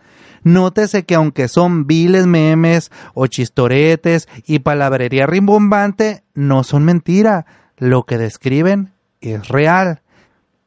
Nótese 0.43 1.05
que 1.05 1.15
aunque 1.15 1.47
son 1.47 1.87
viles 1.87 2.27
memes 2.27 2.91
o 3.15 3.25
chistoretes 3.27 4.27
y 4.45 4.59
palabrería 4.59 5.25
rimbombante, 5.25 6.23
no 6.35 6.63
son 6.63 6.85
mentira. 6.85 7.47
Lo 7.77 8.03
que 8.03 8.19
describen 8.19 8.93
es 9.21 9.47
real. 9.47 10.03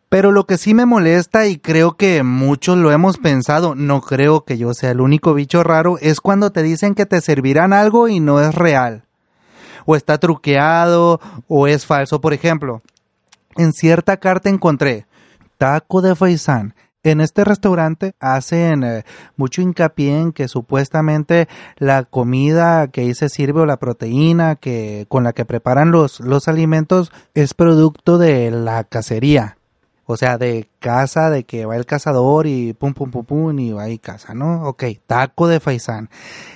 Pero 0.08 0.32
lo 0.32 0.46
que 0.46 0.58
sí 0.58 0.74
me 0.74 0.84
molesta 0.84 1.46
y 1.46 1.58
creo 1.58 1.96
que 1.96 2.24
muchos 2.24 2.76
lo 2.76 2.90
hemos 2.90 3.18
pensado, 3.18 3.74
no 3.76 4.00
creo 4.00 4.44
que 4.44 4.58
yo 4.58 4.74
sea 4.74 4.90
el 4.90 5.00
único 5.00 5.32
bicho 5.32 5.62
raro, 5.62 5.96
es 6.00 6.20
cuando 6.20 6.50
te 6.50 6.62
dicen 6.62 6.94
que 6.94 7.06
te 7.06 7.20
servirán 7.20 7.72
algo 7.72 8.08
y 8.08 8.18
no 8.18 8.40
es 8.40 8.54
real 8.54 9.07
o 9.90 9.96
está 9.96 10.18
truqueado 10.18 11.18
o 11.48 11.66
es 11.66 11.86
falso. 11.86 12.20
Por 12.20 12.34
ejemplo, 12.34 12.82
en 13.56 13.72
cierta 13.72 14.18
carta 14.18 14.50
encontré 14.50 15.06
taco 15.56 16.02
de 16.02 16.14
faisán. 16.14 16.74
En 17.02 17.22
este 17.22 17.42
restaurante 17.42 18.14
hacen 18.20 18.84
eh, 18.84 19.04
mucho 19.36 19.62
hincapié 19.62 20.20
en 20.20 20.32
que 20.32 20.46
supuestamente 20.46 21.48
la 21.78 22.04
comida 22.04 22.88
que 22.88 23.00
ahí 23.00 23.14
se 23.14 23.30
sirve 23.30 23.62
o 23.62 23.66
la 23.66 23.78
proteína 23.78 24.56
que 24.56 25.06
con 25.08 25.24
la 25.24 25.32
que 25.32 25.46
preparan 25.46 25.90
los, 25.90 26.20
los 26.20 26.48
alimentos 26.48 27.10
es 27.32 27.54
producto 27.54 28.18
de 28.18 28.50
la 28.50 28.84
cacería. 28.84 29.56
O 30.04 30.18
sea, 30.18 30.36
de 30.36 30.68
casa, 30.80 31.30
de 31.30 31.44
que 31.44 31.64
va 31.64 31.76
el 31.76 31.86
cazador 31.86 32.46
y 32.46 32.74
pum, 32.74 32.92
pum, 32.92 33.10
pum, 33.10 33.24
pum, 33.24 33.58
y 33.58 33.72
va 33.72 33.88
y 33.88 33.98
caza, 33.98 34.34
¿no? 34.34 34.64
Ok, 34.64 34.84
taco 35.06 35.48
de 35.48 35.60
faisán. 35.60 36.10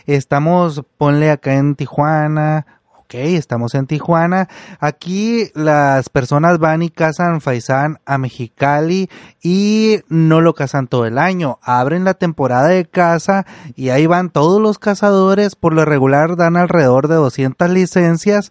Estamos, 0.07 0.83
ponle 0.99 1.31
acá 1.31 1.55
en 1.55 1.77
Tijuana 1.77 2.82
estamos 3.15 3.75
en 3.75 3.87
Tijuana. 3.87 4.49
Aquí 4.81 5.51
las 5.55 6.09
personas 6.09 6.59
van 6.59 6.83
y 6.83 6.89
cazan 6.89 7.41
faisán 7.41 7.99
a 8.07 8.19
Mexicali 8.19 9.09
y 9.43 10.01
no 10.09 10.41
lo 10.41 10.55
cazan 10.55 10.87
todo 10.87 11.07
el 11.07 11.19
año. 11.19 11.59
Abren 11.63 12.05
la 12.05 12.15
temporada 12.15 12.69
de 12.69 12.87
caza 12.87 13.45
y 13.77 13.91
ahí 13.91 14.07
van 14.07 14.31
todos 14.31 14.61
los 14.61 14.79
cazadores. 14.79 15.57
Por 15.57 15.75
lo 15.75 15.85
regular 15.85 16.37
dan 16.37 16.57
alrededor 16.57 17.09
de 17.09 17.17
200 17.17 17.71
licencias 17.71 18.51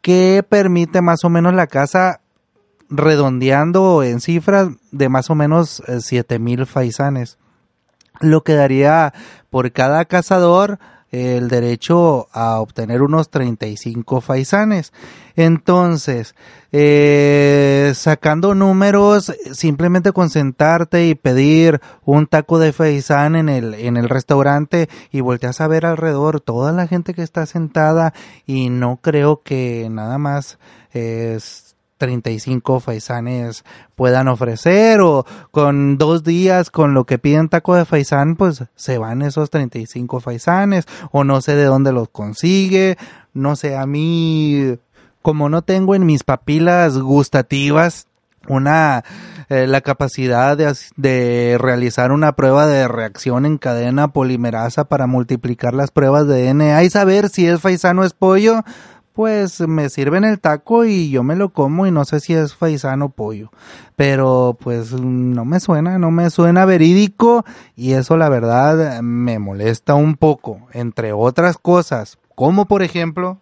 que 0.00 0.44
permite 0.48 1.02
más 1.02 1.24
o 1.24 1.30
menos 1.30 1.54
la 1.54 1.66
caza 1.66 2.20
redondeando 2.90 4.02
en 4.02 4.20
cifras 4.20 4.68
de 4.90 5.08
más 5.08 5.28
o 5.30 5.34
menos 5.34 5.82
7000 5.86 6.60
eh, 6.60 6.66
faisanes. 6.66 7.38
Lo 8.20 8.42
que 8.42 8.54
daría 8.54 9.12
por 9.50 9.70
cada 9.72 10.04
cazador 10.06 10.78
el 11.10 11.48
derecho 11.48 12.28
a 12.32 12.60
obtener 12.60 13.02
unos 13.02 13.30
35 13.30 14.20
faisanes. 14.20 14.92
Entonces, 15.36 16.34
eh, 16.72 17.92
sacando 17.94 18.54
números, 18.54 19.32
simplemente 19.52 20.12
con 20.12 20.30
sentarte 20.30 21.06
y 21.06 21.14
pedir 21.14 21.80
un 22.04 22.26
taco 22.26 22.58
de 22.58 22.72
faisán 22.72 23.36
en 23.36 23.48
el, 23.48 23.74
en 23.74 23.96
el 23.96 24.08
restaurante 24.08 24.88
y 25.12 25.20
volteas 25.20 25.60
a 25.60 25.68
ver 25.68 25.86
alrededor 25.86 26.40
toda 26.40 26.72
la 26.72 26.86
gente 26.86 27.14
que 27.14 27.22
está 27.22 27.46
sentada 27.46 28.12
y 28.46 28.68
no 28.68 28.98
creo 29.00 29.42
que 29.42 29.88
nada 29.90 30.18
más 30.18 30.58
es 30.92 31.67
35 31.98 32.80
faisanes 32.80 33.64
puedan 33.96 34.28
ofrecer 34.28 35.00
o 35.00 35.26
con 35.50 35.98
dos 35.98 36.24
días 36.24 36.70
con 36.70 36.94
lo 36.94 37.04
que 37.04 37.18
piden 37.18 37.48
taco 37.48 37.74
de 37.74 37.84
faisán 37.84 38.36
pues 38.36 38.64
se 38.74 38.98
van 38.98 39.22
esos 39.22 39.50
35 39.50 40.20
faisanes 40.20 40.86
o 41.10 41.24
no 41.24 41.40
sé 41.40 41.56
de 41.56 41.64
dónde 41.64 41.92
los 41.92 42.08
consigue. 42.08 42.96
No 43.34 43.56
sé 43.56 43.76
a 43.76 43.84
mí 43.86 44.78
como 45.22 45.48
no 45.48 45.62
tengo 45.62 45.94
en 45.94 46.06
mis 46.06 46.24
papilas 46.24 46.96
gustativas 46.96 48.06
una 48.48 49.04
eh, 49.50 49.66
la 49.66 49.80
capacidad 49.80 50.56
de, 50.56 50.74
de, 50.96 51.56
realizar 51.58 52.12
una 52.12 52.32
prueba 52.32 52.66
de 52.66 52.88
reacción 52.88 53.46
en 53.46 53.58
cadena 53.58 54.08
polimerasa 54.08 54.84
para 54.84 55.06
multiplicar 55.06 55.74
las 55.74 55.90
pruebas 55.90 56.26
de 56.26 56.46
DNA 56.46 56.84
y 56.84 56.90
saber 56.90 57.28
si 57.28 57.46
es 57.46 57.60
faisano 57.60 58.02
o 58.02 58.04
es 58.04 58.12
pollo 58.12 58.64
pues 59.18 59.58
me 59.62 59.88
sirven 59.88 60.22
el 60.22 60.38
taco 60.38 60.84
y 60.84 61.10
yo 61.10 61.24
me 61.24 61.34
lo 61.34 61.48
como 61.48 61.88
y 61.88 61.90
no 61.90 62.04
sé 62.04 62.20
si 62.20 62.34
es 62.34 62.54
faisano 62.54 63.08
pollo. 63.08 63.50
Pero 63.96 64.56
pues 64.60 64.92
no 64.92 65.44
me 65.44 65.58
suena, 65.58 65.98
no 65.98 66.12
me 66.12 66.30
suena 66.30 66.64
verídico 66.64 67.44
y 67.74 67.94
eso 67.94 68.16
la 68.16 68.28
verdad 68.28 69.02
me 69.02 69.40
molesta 69.40 69.96
un 69.96 70.14
poco, 70.14 70.68
entre 70.72 71.12
otras 71.12 71.58
cosas, 71.58 72.16
como 72.36 72.66
por 72.66 72.84
ejemplo, 72.84 73.40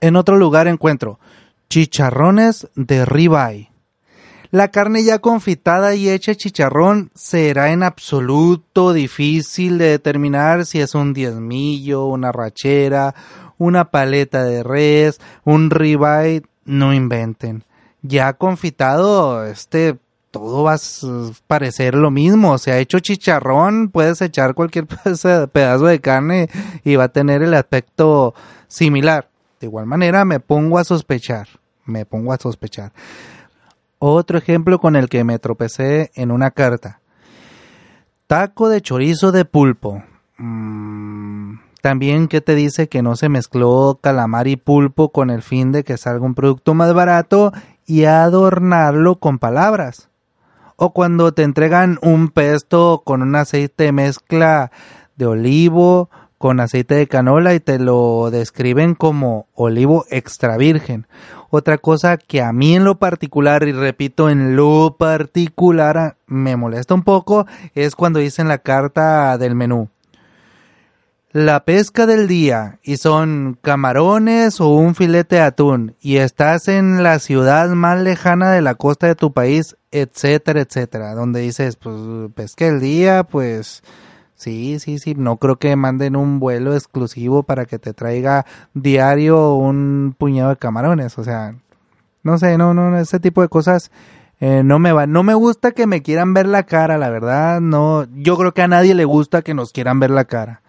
en 0.00 0.14
otro 0.14 0.36
lugar 0.36 0.68
encuentro 0.68 1.18
chicharrones 1.68 2.68
de 2.76 3.04
ribeye. 3.04 3.72
La 4.52 4.68
carne 4.68 5.02
ya 5.02 5.18
confitada 5.18 5.96
y 5.96 6.08
hecha 6.08 6.36
chicharrón 6.36 7.10
será 7.16 7.72
en 7.72 7.82
absoluto 7.82 8.92
difícil 8.92 9.78
de 9.78 9.86
determinar 9.86 10.66
si 10.66 10.78
es 10.80 10.94
un 10.94 11.12
diezmillo, 11.12 12.06
una 12.06 12.30
rachera, 12.30 13.12
una 13.58 13.90
paleta 13.90 14.44
de 14.44 14.62
res, 14.62 15.20
un 15.44 15.70
ribeye, 15.70 16.42
no 16.64 16.92
inventen. 16.92 17.64
Ya 18.02 18.34
confitado, 18.34 19.44
este, 19.44 19.98
todo 20.30 20.64
va 20.64 20.74
a 20.74 20.78
parecer 21.46 21.94
lo 21.94 22.10
mismo. 22.10 22.58
Se 22.58 22.72
ha 22.72 22.78
hecho 22.78 23.00
chicharrón, 23.00 23.88
puedes 23.88 24.20
echar 24.20 24.54
cualquier 24.54 24.86
pedazo 25.52 25.86
de 25.86 26.00
carne 26.00 26.48
y 26.84 26.96
va 26.96 27.04
a 27.04 27.08
tener 27.08 27.42
el 27.42 27.54
aspecto 27.54 28.34
similar. 28.68 29.28
De 29.60 29.66
igual 29.66 29.86
manera, 29.86 30.24
me 30.24 30.40
pongo 30.40 30.78
a 30.78 30.84
sospechar, 30.84 31.48
me 31.86 32.04
pongo 32.04 32.32
a 32.32 32.36
sospechar. 32.36 32.92
Otro 33.98 34.36
ejemplo 34.36 34.78
con 34.78 34.94
el 34.94 35.08
que 35.08 35.24
me 35.24 35.38
tropecé 35.38 36.10
en 36.14 36.30
una 36.30 36.50
carta. 36.50 37.00
Taco 38.26 38.68
de 38.68 38.82
chorizo 38.82 39.32
de 39.32 39.44
pulpo. 39.46 40.02
Mm, 40.36 41.35
también 41.86 42.26
que 42.26 42.40
te 42.40 42.56
dice 42.56 42.88
que 42.88 43.00
no 43.00 43.14
se 43.14 43.28
mezcló 43.28 44.00
calamar 44.02 44.48
y 44.48 44.56
pulpo 44.56 45.12
con 45.12 45.30
el 45.30 45.40
fin 45.40 45.70
de 45.70 45.84
que 45.84 45.96
salga 45.96 46.26
un 46.26 46.34
producto 46.34 46.74
más 46.74 46.92
barato 46.92 47.52
y 47.86 48.06
adornarlo 48.06 49.20
con 49.20 49.38
palabras. 49.38 50.08
O 50.74 50.92
cuando 50.92 51.30
te 51.30 51.44
entregan 51.44 52.00
un 52.02 52.30
pesto 52.30 53.02
con 53.04 53.22
un 53.22 53.36
aceite 53.36 53.92
mezcla 53.92 54.72
de 55.14 55.26
olivo 55.26 56.10
con 56.38 56.58
aceite 56.58 56.96
de 56.96 57.06
canola 57.06 57.54
y 57.54 57.60
te 57.60 57.78
lo 57.78 58.32
describen 58.32 58.96
como 58.96 59.46
olivo 59.54 60.06
extra 60.10 60.56
virgen. 60.56 61.06
Otra 61.50 61.78
cosa 61.78 62.16
que 62.16 62.42
a 62.42 62.52
mí 62.52 62.74
en 62.74 62.82
lo 62.82 62.98
particular, 62.98 63.62
y 63.62 63.70
repito, 63.70 64.28
en 64.28 64.56
lo 64.56 64.96
particular 64.98 66.16
me 66.26 66.56
molesta 66.56 66.94
un 66.94 67.04
poco, 67.04 67.46
es 67.76 67.94
cuando 67.94 68.18
dicen 68.18 68.48
la 68.48 68.58
carta 68.58 69.38
del 69.38 69.54
menú 69.54 69.88
la 71.36 71.66
pesca 71.66 72.06
del 72.06 72.28
día 72.28 72.78
y 72.82 72.96
son 72.96 73.58
camarones 73.60 74.58
o 74.58 74.68
un 74.68 74.94
filete 74.94 75.36
de 75.36 75.42
atún 75.42 75.94
y 76.00 76.16
estás 76.16 76.66
en 76.66 77.02
la 77.02 77.18
ciudad 77.18 77.68
más 77.68 78.00
lejana 78.00 78.52
de 78.52 78.62
la 78.62 78.74
costa 78.74 79.06
de 79.06 79.16
tu 79.16 79.34
país, 79.34 79.76
etcétera, 79.90 80.62
etcétera, 80.62 81.14
donde 81.14 81.40
dices, 81.40 81.76
pues 81.76 81.94
pesca 82.34 82.64
del 82.64 82.80
día, 82.80 83.24
pues 83.24 83.82
sí, 84.34 84.78
sí, 84.78 84.98
sí, 84.98 85.14
no 85.14 85.36
creo 85.36 85.56
que 85.56 85.76
manden 85.76 86.16
un 86.16 86.40
vuelo 86.40 86.74
exclusivo 86.74 87.42
para 87.42 87.66
que 87.66 87.78
te 87.78 87.92
traiga 87.92 88.46
diario 88.72 89.56
un 89.56 90.14
puñado 90.16 90.48
de 90.48 90.56
camarones, 90.56 91.18
o 91.18 91.24
sea, 91.24 91.54
no 92.22 92.38
sé, 92.38 92.56
no, 92.56 92.72
no, 92.72 92.98
ese 92.98 93.20
tipo 93.20 93.42
de 93.42 93.48
cosas 93.48 93.90
eh, 94.40 94.62
no 94.64 94.78
me 94.78 94.92
va, 94.92 95.06
no 95.06 95.22
me 95.22 95.34
gusta 95.34 95.72
que 95.72 95.86
me 95.86 96.00
quieran 96.00 96.32
ver 96.32 96.46
la 96.46 96.62
cara, 96.62 96.96
la 96.96 97.10
verdad, 97.10 97.60
no, 97.60 98.06
yo 98.14 98.38
creo 98.38 98.54
que 98.54 98.62
a 98.62 98.68
nadie 98.68 98.94
le 98.94 99.04
gusta 99.04 99.42
que 99.42 99.52
nos 99.52 99.72
quieran 99.72 100.00
ver 100.00 100.08
la 100.08 100.24
cara. 100.24 100.62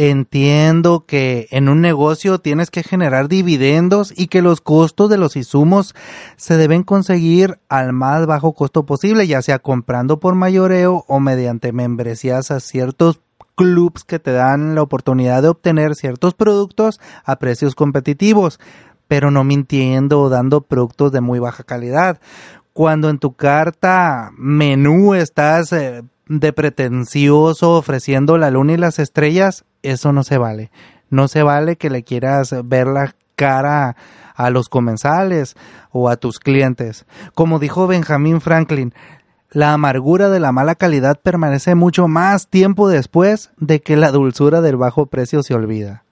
Entiendo 0.00 1.06
que 1.06 1.48
en 1.50 1.68
un 1.68 1.80
negocio 1.80 2.38
tienes 2.38 2.70
que 2.70 2.84
generar 2.84 3.26
dividendos 3.26 4.14
y 4.16 4.28
que 4.28 4.42
los 4.42 4.60
costos 4.60 5.10
de 5.10 5.18
los 5.18 5.34
insumos 5.34 5.96
se 6.36 6.56
deben 6.56 6.84
conseguir 6.84 7.58
al 7.68 7.92
más 7.92 8.24
bajo 8.24 8.52
costo 8.52 8.86
posible, 8.86 9.26
ya 9.26 9.42
sea 9.42 9.58
comprando 9.58 10.20
por 10.20 10.36
mayoreo 10.36 11.04
o 11.08 11.18
mediante 11.18 11.72
membresías 11.72 12.52
a 12.52 12.60
ciertos 12.60 13.20
clubs 13.56 14.04
que 14.04 14.20
te 14.20 14.30
dan 14.30 14.76
la 14.76 14.82
oportunidad 14.82 15.42
de 15.42 15.48
obtener 15.48 15.96
ciertos 15.96 16.34
productos 16.34 17.00
a 17.24 17.40
precios 17.40 17.74
competitivos, 17.74 18.60
pero 19.08 19.32
no 19.32 19.42
mintiendo 19.42 20.20
o 20.20 20.28
dando 20.28 20.60
productos 20.60 21.10
de 21.10 21.22
muy 21.22 21.40
baja 21.40 21.64
calidad. 21.64 22.20
Cuando 22.72 23.10
en 23.10 23.18
tu 23.18 23.34
carta 23.34 24.30
menú 24.38 25.14
estás 25.14 25.72
eh, 25.72 26.04
de 26.28 26.52
pretencioso 26.52 27.76
ofreciendo 27.76 28.38
la 28.38 28.50
luna 28.50 28.74
y 28.74 28.76
las 28.76 28.98
estrellas, 28.98 29.64
eso 29.82 30.12
no 30.12 30.22
se 30.24 30.38
vale. 30.38 30.70
No 31.10 31.28
se 31.28 31.42
vale 31.42 31.76
que 31.76 31.90
le 31.90 32.04
quieras 32.04 32.54
ver 32.64 32.86
la 32.86 33.14
cara 33.34 33.96
a 34.34 34.50
los 34.50 34.68
comensales 34.68 35.56
o 35.90 36.08
a 36.08 36.16
tus 36.16 36.38
clientes. 36.38 37.06
Como 37.34 37.58
dijo 37.58 37.86
Benjamin 37.86 38.40
Franklin, 38.40 38.92
la 39.50 39.72
amargura 39.72 40.28
de 40.28 40.40
la 40.40 40.52
mala 40.52 40.74
calidad 40.74 41.18
permanece 41.20 41.74
mucho 41.74 42.06
más 42.06 42.48
tiempo 42.48 42.88
después 42.88 43.50
de 43.56 43.80
que 43.80 43.96
la 43.96 44.10
dulzura 44.10 44.60
del 44.60 44.76
bajo 44.76 45.06
precio 45.06 45.42
se 45.42 45.54
olvida. 45.54 46.04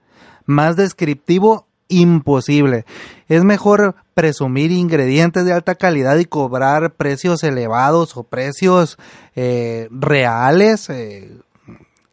Más 0.46 0.76
descriptivo 0.76 1.65
imposible. 1.88 2.84
Es 3.28 3.44
mejor 3.44 3.96
presumir 4.14 4.72
ingredientes 4.72 5.44
de 5.44 5.52
alta 5.52 5.74
calidad 5.74 6.16
y 6.16 6.24
cobrar 6.24 6.94
precios 6.94 7.42
elevados 7.44 8.16
o 8.16 8.24
precios 8.24 8.98
eh, 9.34 9.88
reales 9.90 10.88
eh, 10.90 11.36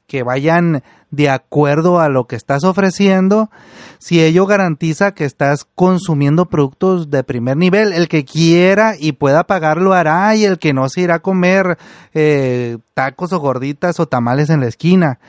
que 0.07 0.23
vayan 0.23 0.83
de 1.13 1.29
acuerdo 1.29 1.99
a 1.99 2.09
lo 2.09 2.25
que 2.25 2.35
estás 2.35 2.63
ofreciendo, 2.63 3.51
si 3.99 4.21
ello 4.23 4.47
garantiza 4.47 5.13
que 5.13 5.25
estás 5.25 5.65
consumiendo 5.75 6.47
productos 6.47 7.11
de 7.11 7.23
primer 7.23 7.55
nivel, 7.55 7.93
el 7.93 8.07
que 8.07 8.25
quiera 8.25 8.95
y 8.99 9.11
pueda 9.11 9.45
pagarlo 9.45 9.93
hará 9.93 10.35
y 10.35 10.43
el 10.43 10.57
que 10.57 10.73
no 10.73 10.89
se 10.89 11.01
irá 11.01 11.15
a 11.15 11.19
comer 11.19 11.77
eh, 12.15 12.79
tacos 12.95 13.31
o 13.31 13.39
gorditas 13.39 13.99
o 13.99 14.07
tamales 14.07 14.49
en 14.49 14.59
la 14.59 14.67
esquina. 14.67 15.19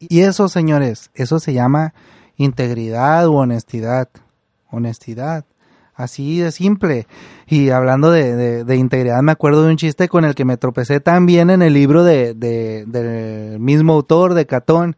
Y 0.00 0.20
eso, 0.20 0.48
señores, 0.48 1.10
eso 1.14 1.38
se 1.38 1.52
llama 1.52 1.94
integridad 2.38 3.28
u 3.28 3.34
honestidad. 3.36 4.08
Honestidad. 4.70 5.44
Así 5.94 6.38
de 6.38 6.52
simple. 6.52 7.06
Y 7.46 7.70
hablando 7.70 8.10
de, 8.10 8.64
de, 8.64 8.76
integridad, 8.76 9.20
me 9.20 9.32
acuerdo 9.32 9.64
de 9.64 9.70
un 9.70 9.76
chiste 9.76 10.08
con 10.08 10.24
el 10.24 10.34
que 10.34 10.44
me 10.44 10.56
tropecé 10.56 11.00
también 11.00 11.50
en 11.50 11.60
el 11.60 11.74
libro 11.74 12.04
de, 12.04 12.34
del 12.34 13.58
mismo 13.58 13.94
autor, 13.94 14.34
de 14.34 14.46
Catón. 14.46 14.96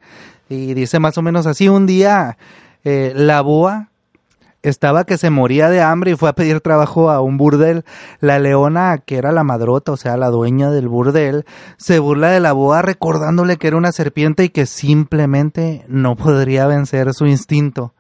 Y 0.49 0.75
dice 0.75 1.01
más 1.01 1.17
o 1.17 1.23
menos 1.23 1.47
así, 1.47 1.69
un 1.69 1.87
día 1.87 2.37
eh, 2.85 3.13
la 3.17 3.41
boa 3.41 3.90
estaba 4.63 5.05
que 5.05 5.19
se 5.19 5.31
moría 5.31 5.69
de 5.69 5.81
hambre 5.81 6.13
y 6.13 6.17
fue 6.17 6.29
a 6.29 6.35
pedir 6.35 6.61
trabajo 6.61 7.11
a 7.11 7.21
un 7.21 7.37
burdel. 7.37 7.85
La 8.21 8.39
leona, 8.39 8.99
que 8.99 9.17
era 9.17 9.33
la 9.33 9.45
madrota, 9.45 9.93
o 9.93 9.97
sea, 9.97 10.17
la 10.17 10.31
dueña 10.31 10.71
del 10.71 10.89
burdel, 10.89 11.45
se 11.77 11.99
burla 11.99 12.31
de 12.31 12.41
la 12.41 12.53
boa 12.53 12.83
recordándole 12.83 13.57
que 13.57 13.69
era 13.69 13.77
una 13.77 13.93
serpiente 13.93 14.45
y 14.45 14.49
que 14.51 14.67
simplemente 14.67 15.85
no 15.89 16.17
podría 16.17 16.67
vencer 16.67 17.13
su 17.15 17.27
instinto. 17.27 17.95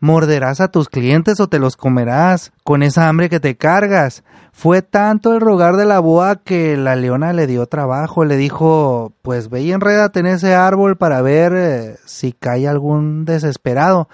¿Morderás 0.00 0.60
a 0.60 0.68
tus 0.68 0.88
clientes 0.88 1.40
o 1.40 1.48
te 1.48 1.58
los 1.58 1.76
comerás 1.76 2.52
con 2.62 2.84
esa 2.84 3.08
hambre 3.08 3.28
que 3.28 3.40
te 3.40 3.56
cargas? 3.56 4.22
Fue 4.52 4.80
tanto 4.80 5.34
el 5.34 5.40
rogar 5.40 5.76
de 5.76 5.86
la 5.86 5.98
boa 5.98 6.36
que 6.36 6.76
la 6.76 6.94
leona 6.94 7.32
le 7.32 7.48
dio 7.48 7.66
trabajo, 7.66 8.24
le 8.24 8.36
dijo, 8.36 9.12
pues 9.22 9.50
ve 9.50 9.62
y 9.62 9.72
enrédate 9.72 10.20
en 10.20 10.26
ese 10.26 10.54
árbol 10.54 10.96
para 10.96 11.20
ver 11.20 11.52
eh, 11.56 11.96
si 12.06 12.32
cae 12.32 12.68
algún 12.68 13.24
desesperado. 13.24 14.08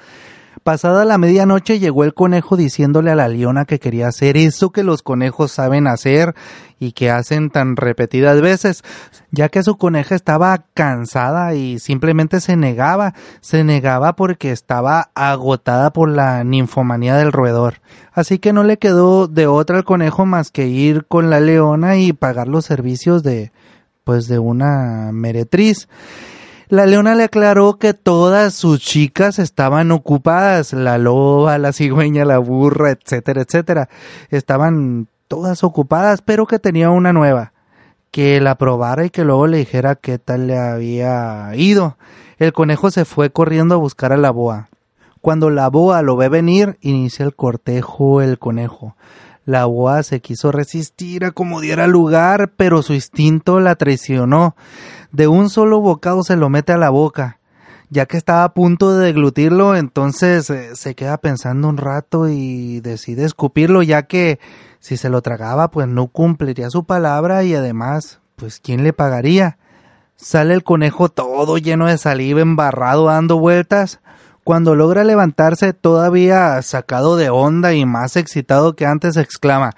Pasada 0.65 1.05
la 1.05 1.19
medianoche 1.19 1.79
llegó 1.79 2.05
el 2.05 2.15
conejo 2.15 2.57
diciéndole 2.57 3.11
a 3.11 3.15
la 3.15 3.29
leona 3.29 3.67
que 3.67 3.79
quería 3.79 4.09
hacer 4.09 4.39
eso 4.39 4.71
que 4.71 4.83
los 4.83 5.03
conejos 5.03 5.53
saben 5.53 5.87
hacer 5.87 6.35
y 6.81 6.93
que 6.93 7.11
hacen 7.11 7.51
tan 7.51 7.77
repetidas 7.77 8.41
veces, 8.41 8.83
ya 9.31 9.51
que 9.51 9.63
su 9.63 9.77
coneja 9.77 10.15
estaba 10.15 10.65
cansada 10.73 11.55
y 11.55 11.79
simplemente 11.81 12.41
se 12.41 12.57
negaba, 12.57 13.13
se 13.43 13.63
negaba 13.63 14.17
porque 14.17 14.53
estaba 14.53 15.11
agotada 15.15 15.93
por 15.93 16.09
la 16.09 16.45
ninfomanía 16.45 17.15
del 17.17 17.33
roedor. 17.33 17.83
Así 18.15 18.39
que 18.39 18.55
no 18.55 18.65
le 18.65 18.79
quedó 18.79 19.29
de 19.29 19.47
otra 19.47 19.77
al 19.77 19.85
conejo 19.85 20.25
más 20.25 20.51
que 20.51 20.67
ir 20.67 21.05
con 21.05 21.29
la 21.29 21.41
leona 21.41 21.99
y 21.99 22.15
pagar 22.15 22.49
los 22.49 22.65
servicios 22.65 23.23
de 23.23 23.53
pues 24.03 24.29
de 24.29 24.39
una 24.39 25.11
meretriz. 25.13 25.89
La 26.75 26.87
leona 26.87 27.15
le 27.15 27.23
aclaró 27.23 27.79
que 27.79 27.95
todas 27.95 28.53
sus 28.53 28.81
chicas 28.81 29.39
estaban 29.39 29.93
ocupadas, 29.93 30.73
la 30.73 30.99
loba, 30.99 31.57
la 31.57 31.73
cigüeña, 31.73 32.25
la 32.25 32.39
burra, 32.39 32.91
etcétera, 32.91 33.43
etcétera. 33.43 33.89
Estaban 34.31 35.07
todas 35.29 35.63
ocupadas, 35.63 36.21
pero 36.21 36.49
que 36.49 36.59
tenía 36.59 36.91
una 36.91 37.13
nueva, 37.13 37.53
que 38.11 38.41
la 38.41 38.57
probara 38.57 39.05
y 39.05 39.11
que 39.11 39.23
luego 39.23 39.47
le 39.47 39.59
dijera 39.59 39.95
qué 39.95 40.19
tal 40.19 40.49
le 40.49 40.59
había 40.59 41.53
ido. 41.55 41.97
El 42.39 42.53
conejo 42.53 42.91
se 42.91 43.05
fue 43.05 43.31
corriendo 43.31 43.77
a 43.77 43.79
buscar 43.79 44.13
a 44.13 44.17
la 44.17 44.33
boa. 44.33 44.69
Cuando 45.21 45.51
la 45.51 45.69
boa 45.69 46.03
lo 46.03 46.17
ve 46.17 46.29
venir, 46.29 46.77
inicia 46.81 47.25
el 47.25 47.37
cortejo 47.37 48.21
el 48.21 48.41
conejo. 48.41 48.97
La 49.45 49.67
boa 49.67 50.03
se 50.03 50.21
quiso 50.21 50.53
resistir 50.53 51.25
a 51.25 51.31
como 51.31 51.61
diera 51.61 51.87
lugar, 51.87 52.53
pero 52.57 52.83
su 52.83 52.95
instinto 52.95 53.61
la 53.61 53.75
traicionó 53.75 54.57
de 55.13 55.29
un 55.29 55.49
solo 55.49 55.81
bocado 55.81 56.25
se 56.25 56.37
lo 56.37 56.49
mete 56.49 56.73
a 56.73 56.79
la 56.79 56.91
boca. 56.91 57.39
Ya 57.89 58.07
que 58.07 58.17
estaba 58.17 58.43
a 58.43 58.55
punto 58.55 58.97
de 58.97 59.07
deglutirlo, 59.07 59.77
entonces 59.77 60.51
eh, 60.51 60.75
se 60.75 60.97
queda 60.97 61.19
pensando 61.19 61.69
un 61.69 61.77
rato 61.77 62.29
y 62.29 62.81
decide 62.81 63.25
escupirlo, 63.25 63.83
ya 63.83 64.05
que 64.05 64.41
si 64.81 64.97
se 64.97 65.11
lo 65.11 65.23
tragaba, 65.23 65.71
pues 65.71 65.87
no 65.87 66.09
cumpliría 66.09 66.69
su 66.71 66.85
palabra 66.85 67.45
y 67.45 67.55
además, 67.55 68.21
pues 68.35 68.59
¿quién 68.59 68.83
le 68.83 68.93
pagaría? 68.93 69.59
Sale 70.17 70.55
el 70.55 70.65
conejo 70.65 71.09
todo 71.09 71.59
lleno 71.59 71.87
de 71.87 71.99
saliva, 71.99 72.41
embarrado, 72.41 73.07
dando 73.07 73.39
vueltas. 73.39 74.01
Cuando 74.45 74.75
logra 74.75 75.05
levantarse, 75.05 75.73
todavía 75.73 76.61
sacado 76.63 77.17
de 77.17 77.31
onda 77.31 77.75
y 77.75 77.85
más 77.87 78.17
excitado 78.17 78.77
que 78.77 78.87
antes, 78.87 79.17
exclama 79.17 79.73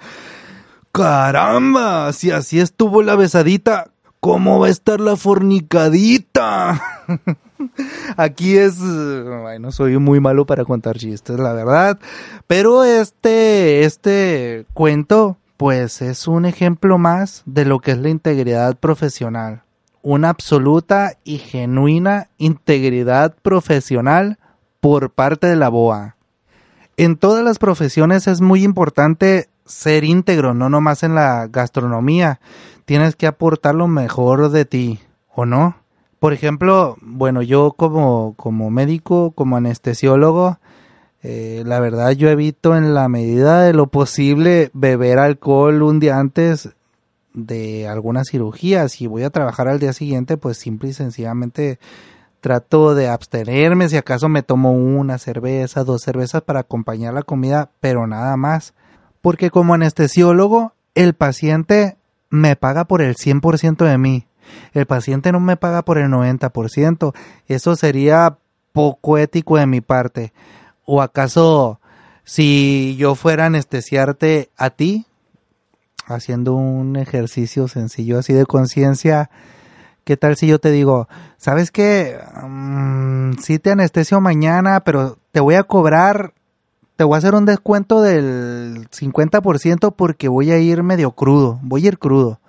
Caramba, 0.91 2.11
si 2.13 2.31
así 2.31 2.59
estuvo 2.59 3.01
la 3.01 3.15
besadita, 3.15 3.91
¿Cómo 4.19 4.59
va 4.59 4.67
a 4.67 4.71
estar 4.71 4.99
la 4.99 5.15
fornicadita? 5.15 6.81
Aquí 8.17 8.57
es, 8.57 8.79
bueno, 8.79 9.71
soy 9.71 9.97
muy 9.99 10.19
malo 10.19 10.45
para 10.45 10.65
contar 10.65 10.97
chistes, 10.97 11.39
la 11.39 11.53
verdad. 11.53 11.99
Pero 12.47 12.83
este, 12.83 13.83
este 13.83 14.65
cuento, 14.73 15.37
pues 15.55 16.01
es 16.01 16.27
un 16.27 16.45
ejemplo 16.45 16.97
más 16.97 17.43
de 17.45 17.65
lo 17.65 17.79
que 17.79 17.91
es 17.91 17.99
la 17.99 18.09
integridad 18.09 18.75
profesional. 18.75 19.61
Una 20.01 20.29
absoluta 20.29 21.13
y 21.23 21.37
genuina 21.37 22.29
integridad 22.37 23.35
profesional 23.41 24.39
por 24.79 25.11
parte 25.11 25.47
de 25.47 25.55
la 25.55 25.69
BOA. 25.69 26.15
En 26.97 27.17
todas 27.17 27.43
las 27.43 27.59
profesiones 27.59 28.27
es 28.27 28.41
muy 28.41 28.63
importante 28.63 29.49
ser 29.65 30.03
íntegro, 30.03 30.53
no 30.53 30.69
nomás 30.69 31.03
en 31.03 31.13
la 31.13 31.47
gastronomía, 31.47 32.39
tienes 32.85 33.15
que 33.15 33.27
aportar 33.27 33.75
lo 33.75 33.87
mejor 33.87 34.49
de 34.49 34.65
ti, 34.65 34.99
¿o 35.35 35.45
no? 35.45 35.75
Por 36.19 36.33
ejemplo, 36.33 36.97
bueno, 37.01 37.43
yo 37.43 37.73
como, 37.73 38.33
como 38.35 38.71
médico, 38.71 39.31
como 39.31 39.57
anestesiólogo, 39.57 40.57
eh, 41.21 41.63
la 41.65 41.79
verdad 41.79 42.11
yo 42.11 42.29
evito 42.29 42.75
en 42.75 42.93
la 42.93 43.07
medida 43.09 43.61
de 43.61 43.73
lo 43.73 43.87
posible 43.87 44.71
beber 44.73 45.19
alcohol 45.19 45.83
un 45.83 45.99
día 45.99 46.17
antes 46.17 46.69
de 47.33 47.87
alguna 47.87 48.23
cirugía. 48.23 48.87
Si 48.89 49.05
voy 49.07 49.23
a 49.23 49.29
trabajar 49.29 49.67
al 49.67 49.79
día 49.79 49.93
siguiente, 49.93 50.37
pues 50.37 50.57
simple 50.57 50.89
y 50.89 50.93
sencillamente 50.93 51.79
trato 52.47 52.95
de 52.95 53.09
abstenerme. 53.09 53.89
Si 53.89 53.97
acaso 53.97 54.29
me 54.29 54.41
tomo 54.41 54.71
una 54.71 55.17
cerveza, 55.17 55.83
dos 55.83 56.01
cervezas 56.01 56.43
para 56.43 56.61
acompañar 56.61 57.13
la 57.13 57.21
comida, 57.21 57.71
pero 57.81 58.07
nada 58.07 58.37
más. 58.37 58.73
Porque 59.19 59.51
como 59.51 59.73
anestesiólogo, 59.73 60.71
el 60.95 61.13
paciente 61.13 61.97
me 62.29 62.55
paga 62.55 62.85
por 62.85 63.01
el 63.01 63.15
100% 63.17 63.83
de 63.83 63.97
mí. 63.97 64.27
El 64.71 64.85
paciente 64.85 65.33
no 65.33 65.41
me 65.41 65.57
paga 65.57 65.81
por 65.81 65.97
el 65.97 66.09
90%. 66.09 67.13
Eso 67.49 67.75
sería 67.75 68.37
poco 68.71 69.17
ético 69.17 69.57
de 69.57 69.67
mi 69.67 69.81
parte. 69.81 70.31
¿O 70.85 71.01
acaso 71.01 71.81
si 72.23 72.95
yo 72.97 73.15
fuera 73.15 73.43
a 73.43 73.47
anestesiarte 73.47 74.51
a 74.55 74.69
ti, 74.69 75.05
haciendo 76.05 76.53
un 76.53 76.95
ejercicio 76.95 77.67
sencillo 77.67 78.19
así 78.19 78.31
de 78.31 78.45
conciencia, 78.45 79.29
¿qué 80.07 80.15
tal 80.15 80.37
si 80.37 80.47
yo 80.47 80.57
te 80.57 80.71
digo, 80.71 81.09
sabes 81.35 81.69
qué? 81.69 82.17
Mm, 82.41 83.33
sí 83.41 83.59
te 83.59 83.71
anestesio 83.71 84.21
mañana, 84.21 84.79
pero 84.79 85.17
te 85.33 85.41
voy 85.41 85.55
a 85.55 85.63
cobrar, 85.63 86.33
te 86.95 87.03
voy 87.03 87.15
a 87.15 87.17
hacer 87.17 87.35
un 87.35 87.43
descuento 87.43 88.01
del 88.01 88.87
50% 88.89 89.93
porque 89.93 90.29
voy 90.29 90.51
a 90.51 90.59
ir 90.59 90.81
medio 90.81 91.11
crudo, 91.11 91.59
voy 91.61 91.83
a 91.83 91.87
ir 91.89 91.99
crudo. 91.99 92.39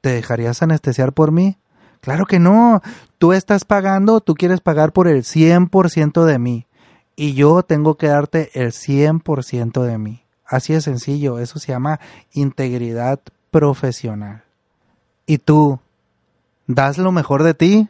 ¿Te 0.00 0.10
dejarías 0.10 0.60
anestesiar 0.60 1.12
por 1.12 1.30
mí? 1.30 1.56
Claro 2.00 2.26
que 2.26 2.40
no. 2.40 2.82
Tú 3.18 3.32
estás 3.32 3.64
pagando, 3.64 4.20
tú 4.20 4.34
quieres 4.34 4.60
pagar 4.60 4.92
por 4.92 5.06
el 5.06 5.22
100% 5.22 6.24
de 6.24 6.40
mí. 6.40 6.66
Y 7.14 7.34
yo 7.34 7.62
tengo 7.62 7.94
que 7.94 8.08
darte 8.08 8.50
el 8.54 8.72
100% 8.72 9.84
de 9.84 9.98
mí. 9.98 10.24
Así 10.44 10.72
de 10.72 10.80
sencillo. 10.80 11.38
Eso 11.38 11.60
se 11.60 11.70
llama 11.70 12.00
integridad 12.32 13.20
profesional. 13.52 14.42
¿Y 15.26 15.38
tú? 15.38 15.78
¿Das 16.74 16.96
lo 16.96 17.12
mejor 17.12 17.42
de 17.42 17.52
ti? 17.52 17.88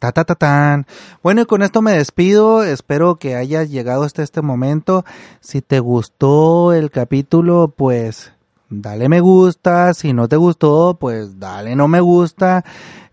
Ta, 0.00 0.10
ta, 0.10 0.24
ta, 0.24 0.34
tan. 0.34 0.86
Bueno, 1.22 1.42
y 1.42 1.46
con 1.46 1.62
esto 1.62 1.82
me 1.82 1.92
despido. 1.92 2.64
Espero 2.64 3.16
que 3.16 3.36
hayas 3.36 3.70
llegado 3.70 4.02
hasta 4.02 4.24
este 4.24 4.42
momento. 4.42 5.04
Si 5.40 5.62
te 5.62 5.78
gustó 5.78 6.72
el 6.72 6.90
capítulo, 6.90 7.72
pues 7.76 8.32
dale 8.68 9.08
me 9.08 9.20
gusta, 9.20 9.94
si 9.94 10.12
no 10.12 10.28
te 10.28 10.36
gustó, 10.36 10.98
pues 11.00 11.38
dale 11.38 11.74
no 11.74 11.88
me 11.88 12.00
gusta, 12.00 12.64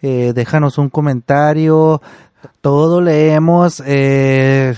eh, 0.01 0.33
déjanos 0.35 0.77
un 0.77 0.89
comentario, 0.89 2.01
todo 2.61 3.01
leemos. 3.01 3.81
Eh, 3.85 4.75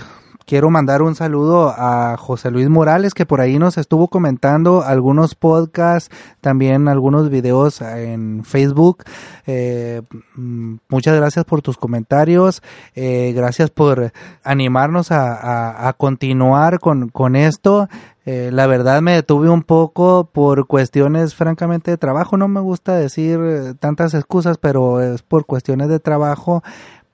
quiero 0.48 0.70
mandar 0.70 1.02
un 1.02 1.14
saludo 1.14 1.74
a 1.78 2.16
José 2.18 2.50
Luis 2.50 2.70
Morales, 2.70 3.14
que 3.14 3.26
por 3.26 3.42
ahí 3.42 3.60
nos 3.60 3.78
estuvo 3.78 4.08
comentando 4.08 4.82
algunos 4.82 5.36
podcasts, 5.36 6.10
también 6.40 6.88
algunos 6.88 7.30
videos 7.30 7.82
en 7.82 8.46
Facebook. 8.46 9.04
Eh, 9.46 10.02
mm, 10.36 10.76
muchas 10.88 11.18
gracias 11.18 11.44
por 11.44 11.62
tus 11.62 11.78
comentarios, 11.78 12.64
eh, 12.96 13.34
gracias 13.36 13.70
por 13.70 14.14
animarnos 14.42 15.12
a, 15.12 15.88
a, 15.88 15.94
continuar 15.94 16.80
con, 16.80 17.10
con 17.10 17.36
esto. 17.36 17.90
Eh, 18.26 18.50
la 18.52 18.68
verdad 18.68 19.02
me 19.02 19.14
detuve 19.14 19.50
un 19.50 19.64
poco 19.64 20.30
por 20.34 20.68
cuestiones 20.68 21.34
francamente 21.34 21.92
de 21.92 21.98
trabajo. 21.98 22.36
No 22.36 22.50
me 22.50 22.60
gusta 22.60 22.96
decir 22.96 23.40
tantas 23.80 24.14
excusas, 24.14 24.58
pero 24.58 25.02
es 25.02 25.22
por 25.24 25.46
cuestiones 25.46 25.88
de 25.88 26.02
trabajo. 26.02 26.62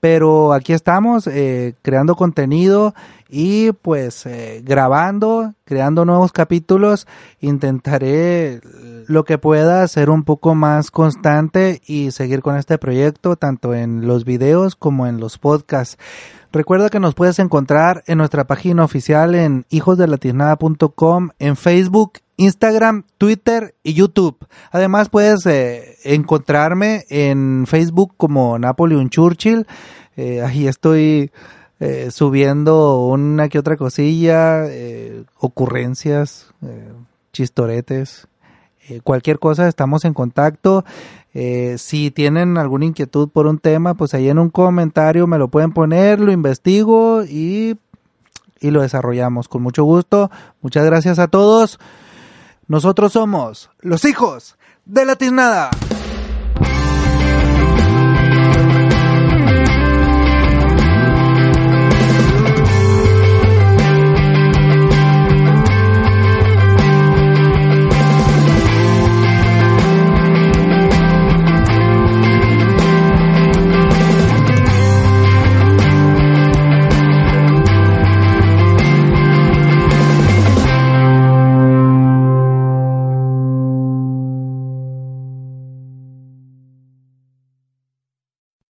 Pero 0.04 0.52
aquí 0.52 0.74
estamos 0.74 1.26
eh, 1.26 1.76
creando 1.80 2.14
contenido 2.14 2.94
y 3.30 3.72
pues 3.72 4.26
eh, 4.26 4.60
grabando, 4.62 5.54
creando 5.64 6.04
nuevos 6.04 6.30
capítulos. 6.30 7.06
Intentaré 7.40 8.60
lo 9.06 9.24
que 9.24 9.38
pueda 9.38 9.88
ser 9.88 10.10
un 10.10 10.24
poco 10.24 10.54
más 10.54 10.90
constante 10.90 11.80
y 11.86 12.10
seguir 12.10 12.42
con 12.42 12.58
este 12.58 12.76
proyecto 12.76 13.36
tanto 13.36 13.72
en 13.72 14.06
los 14.06 14.26
videos 14.26 14.76
como 14.76 15.06
en 15.06 15.20
los 15.20 15.38
podcasts. 15.38 15.96
Recuerda 16.52 16.90
que 16.90 17.00
nos 17.00 17.14
puedes 17.14 17.38
encontrar 17.38 18.04
en 18.06 18.18
nuestra 18.18 18.46
página 18.46 18.84
oficial 18.84 19.34
en 19.34 19.64
hijosdelatinada.com, 19.70 21.30
en 21.38 21.56
Facebook, 21.56 22.18
Instagram, 22.36 23.04
Twitter 23.18 23.74
y 23.82 23.94
YouTube. 23.94 24.36
Además 24.70 25.08
puedes 25.08 25.46
eh, 25.46 25.96
encontrarme 26.04 27.04
en 27.08 27.64
Facebook 27.66 28.14
como 28.16 28.58
Napoleon 28.58 29.10
Churchill. 29.10 29.66
Eh, 30.16 30.42
ahí 30.42 30.66
estoy 30.66 31.30
eh, 31.80 32.10
subiendo 32.10 33.04
una 33.06 33.48
que 33.48 33.58
otra 33.58 33.76
cosilla, 33.76 34.64
ocurrencias, 35.38 36.52
chistoretes, 37.32 38.26
cualquier 39.02 39.38
cosa, 39.38 39.68
estamos 39.68 40.04
en 40.04 40.14
contacto. 40.14 40.84
si 41.76 42.10
tienen 42.10 42.58
alguna 42.58 42.84
inquietud 42.84 43.28
por 43.28 43.46
un 43.46 43.58
tema, 43.58 43.94
pues 43.94 44.14
ahí 44.14 44.28
en 44.28 44.38
un 44.38 44.50
comentario 44.50 45.26
me 45.26 45.38
lo 45.38 45.48
pueden 45.48 45.72
poner, 45.72 46.20
lo 46.20 46.32
investigo 46.32 47.24
y, 47.24 47.76
y 48.60 48.70
lo 48.70 48.82
desarrollamos 48.82 49.48
con 49.48 49.62
mucho 49.62 49.84
gusto. 49.84 50.30
Muchas 50.62 50.84
gracias 50.84 51.18
a 51.18 51.28
todos. 51.28 51.78
Nosotros 52.66 53.12
somos 53.12 53.70
los 53.80 54.04
hijos 54.04 54.56
de 54.86 55.04
la 55.04 55.16
tiznada. 55.16 55.70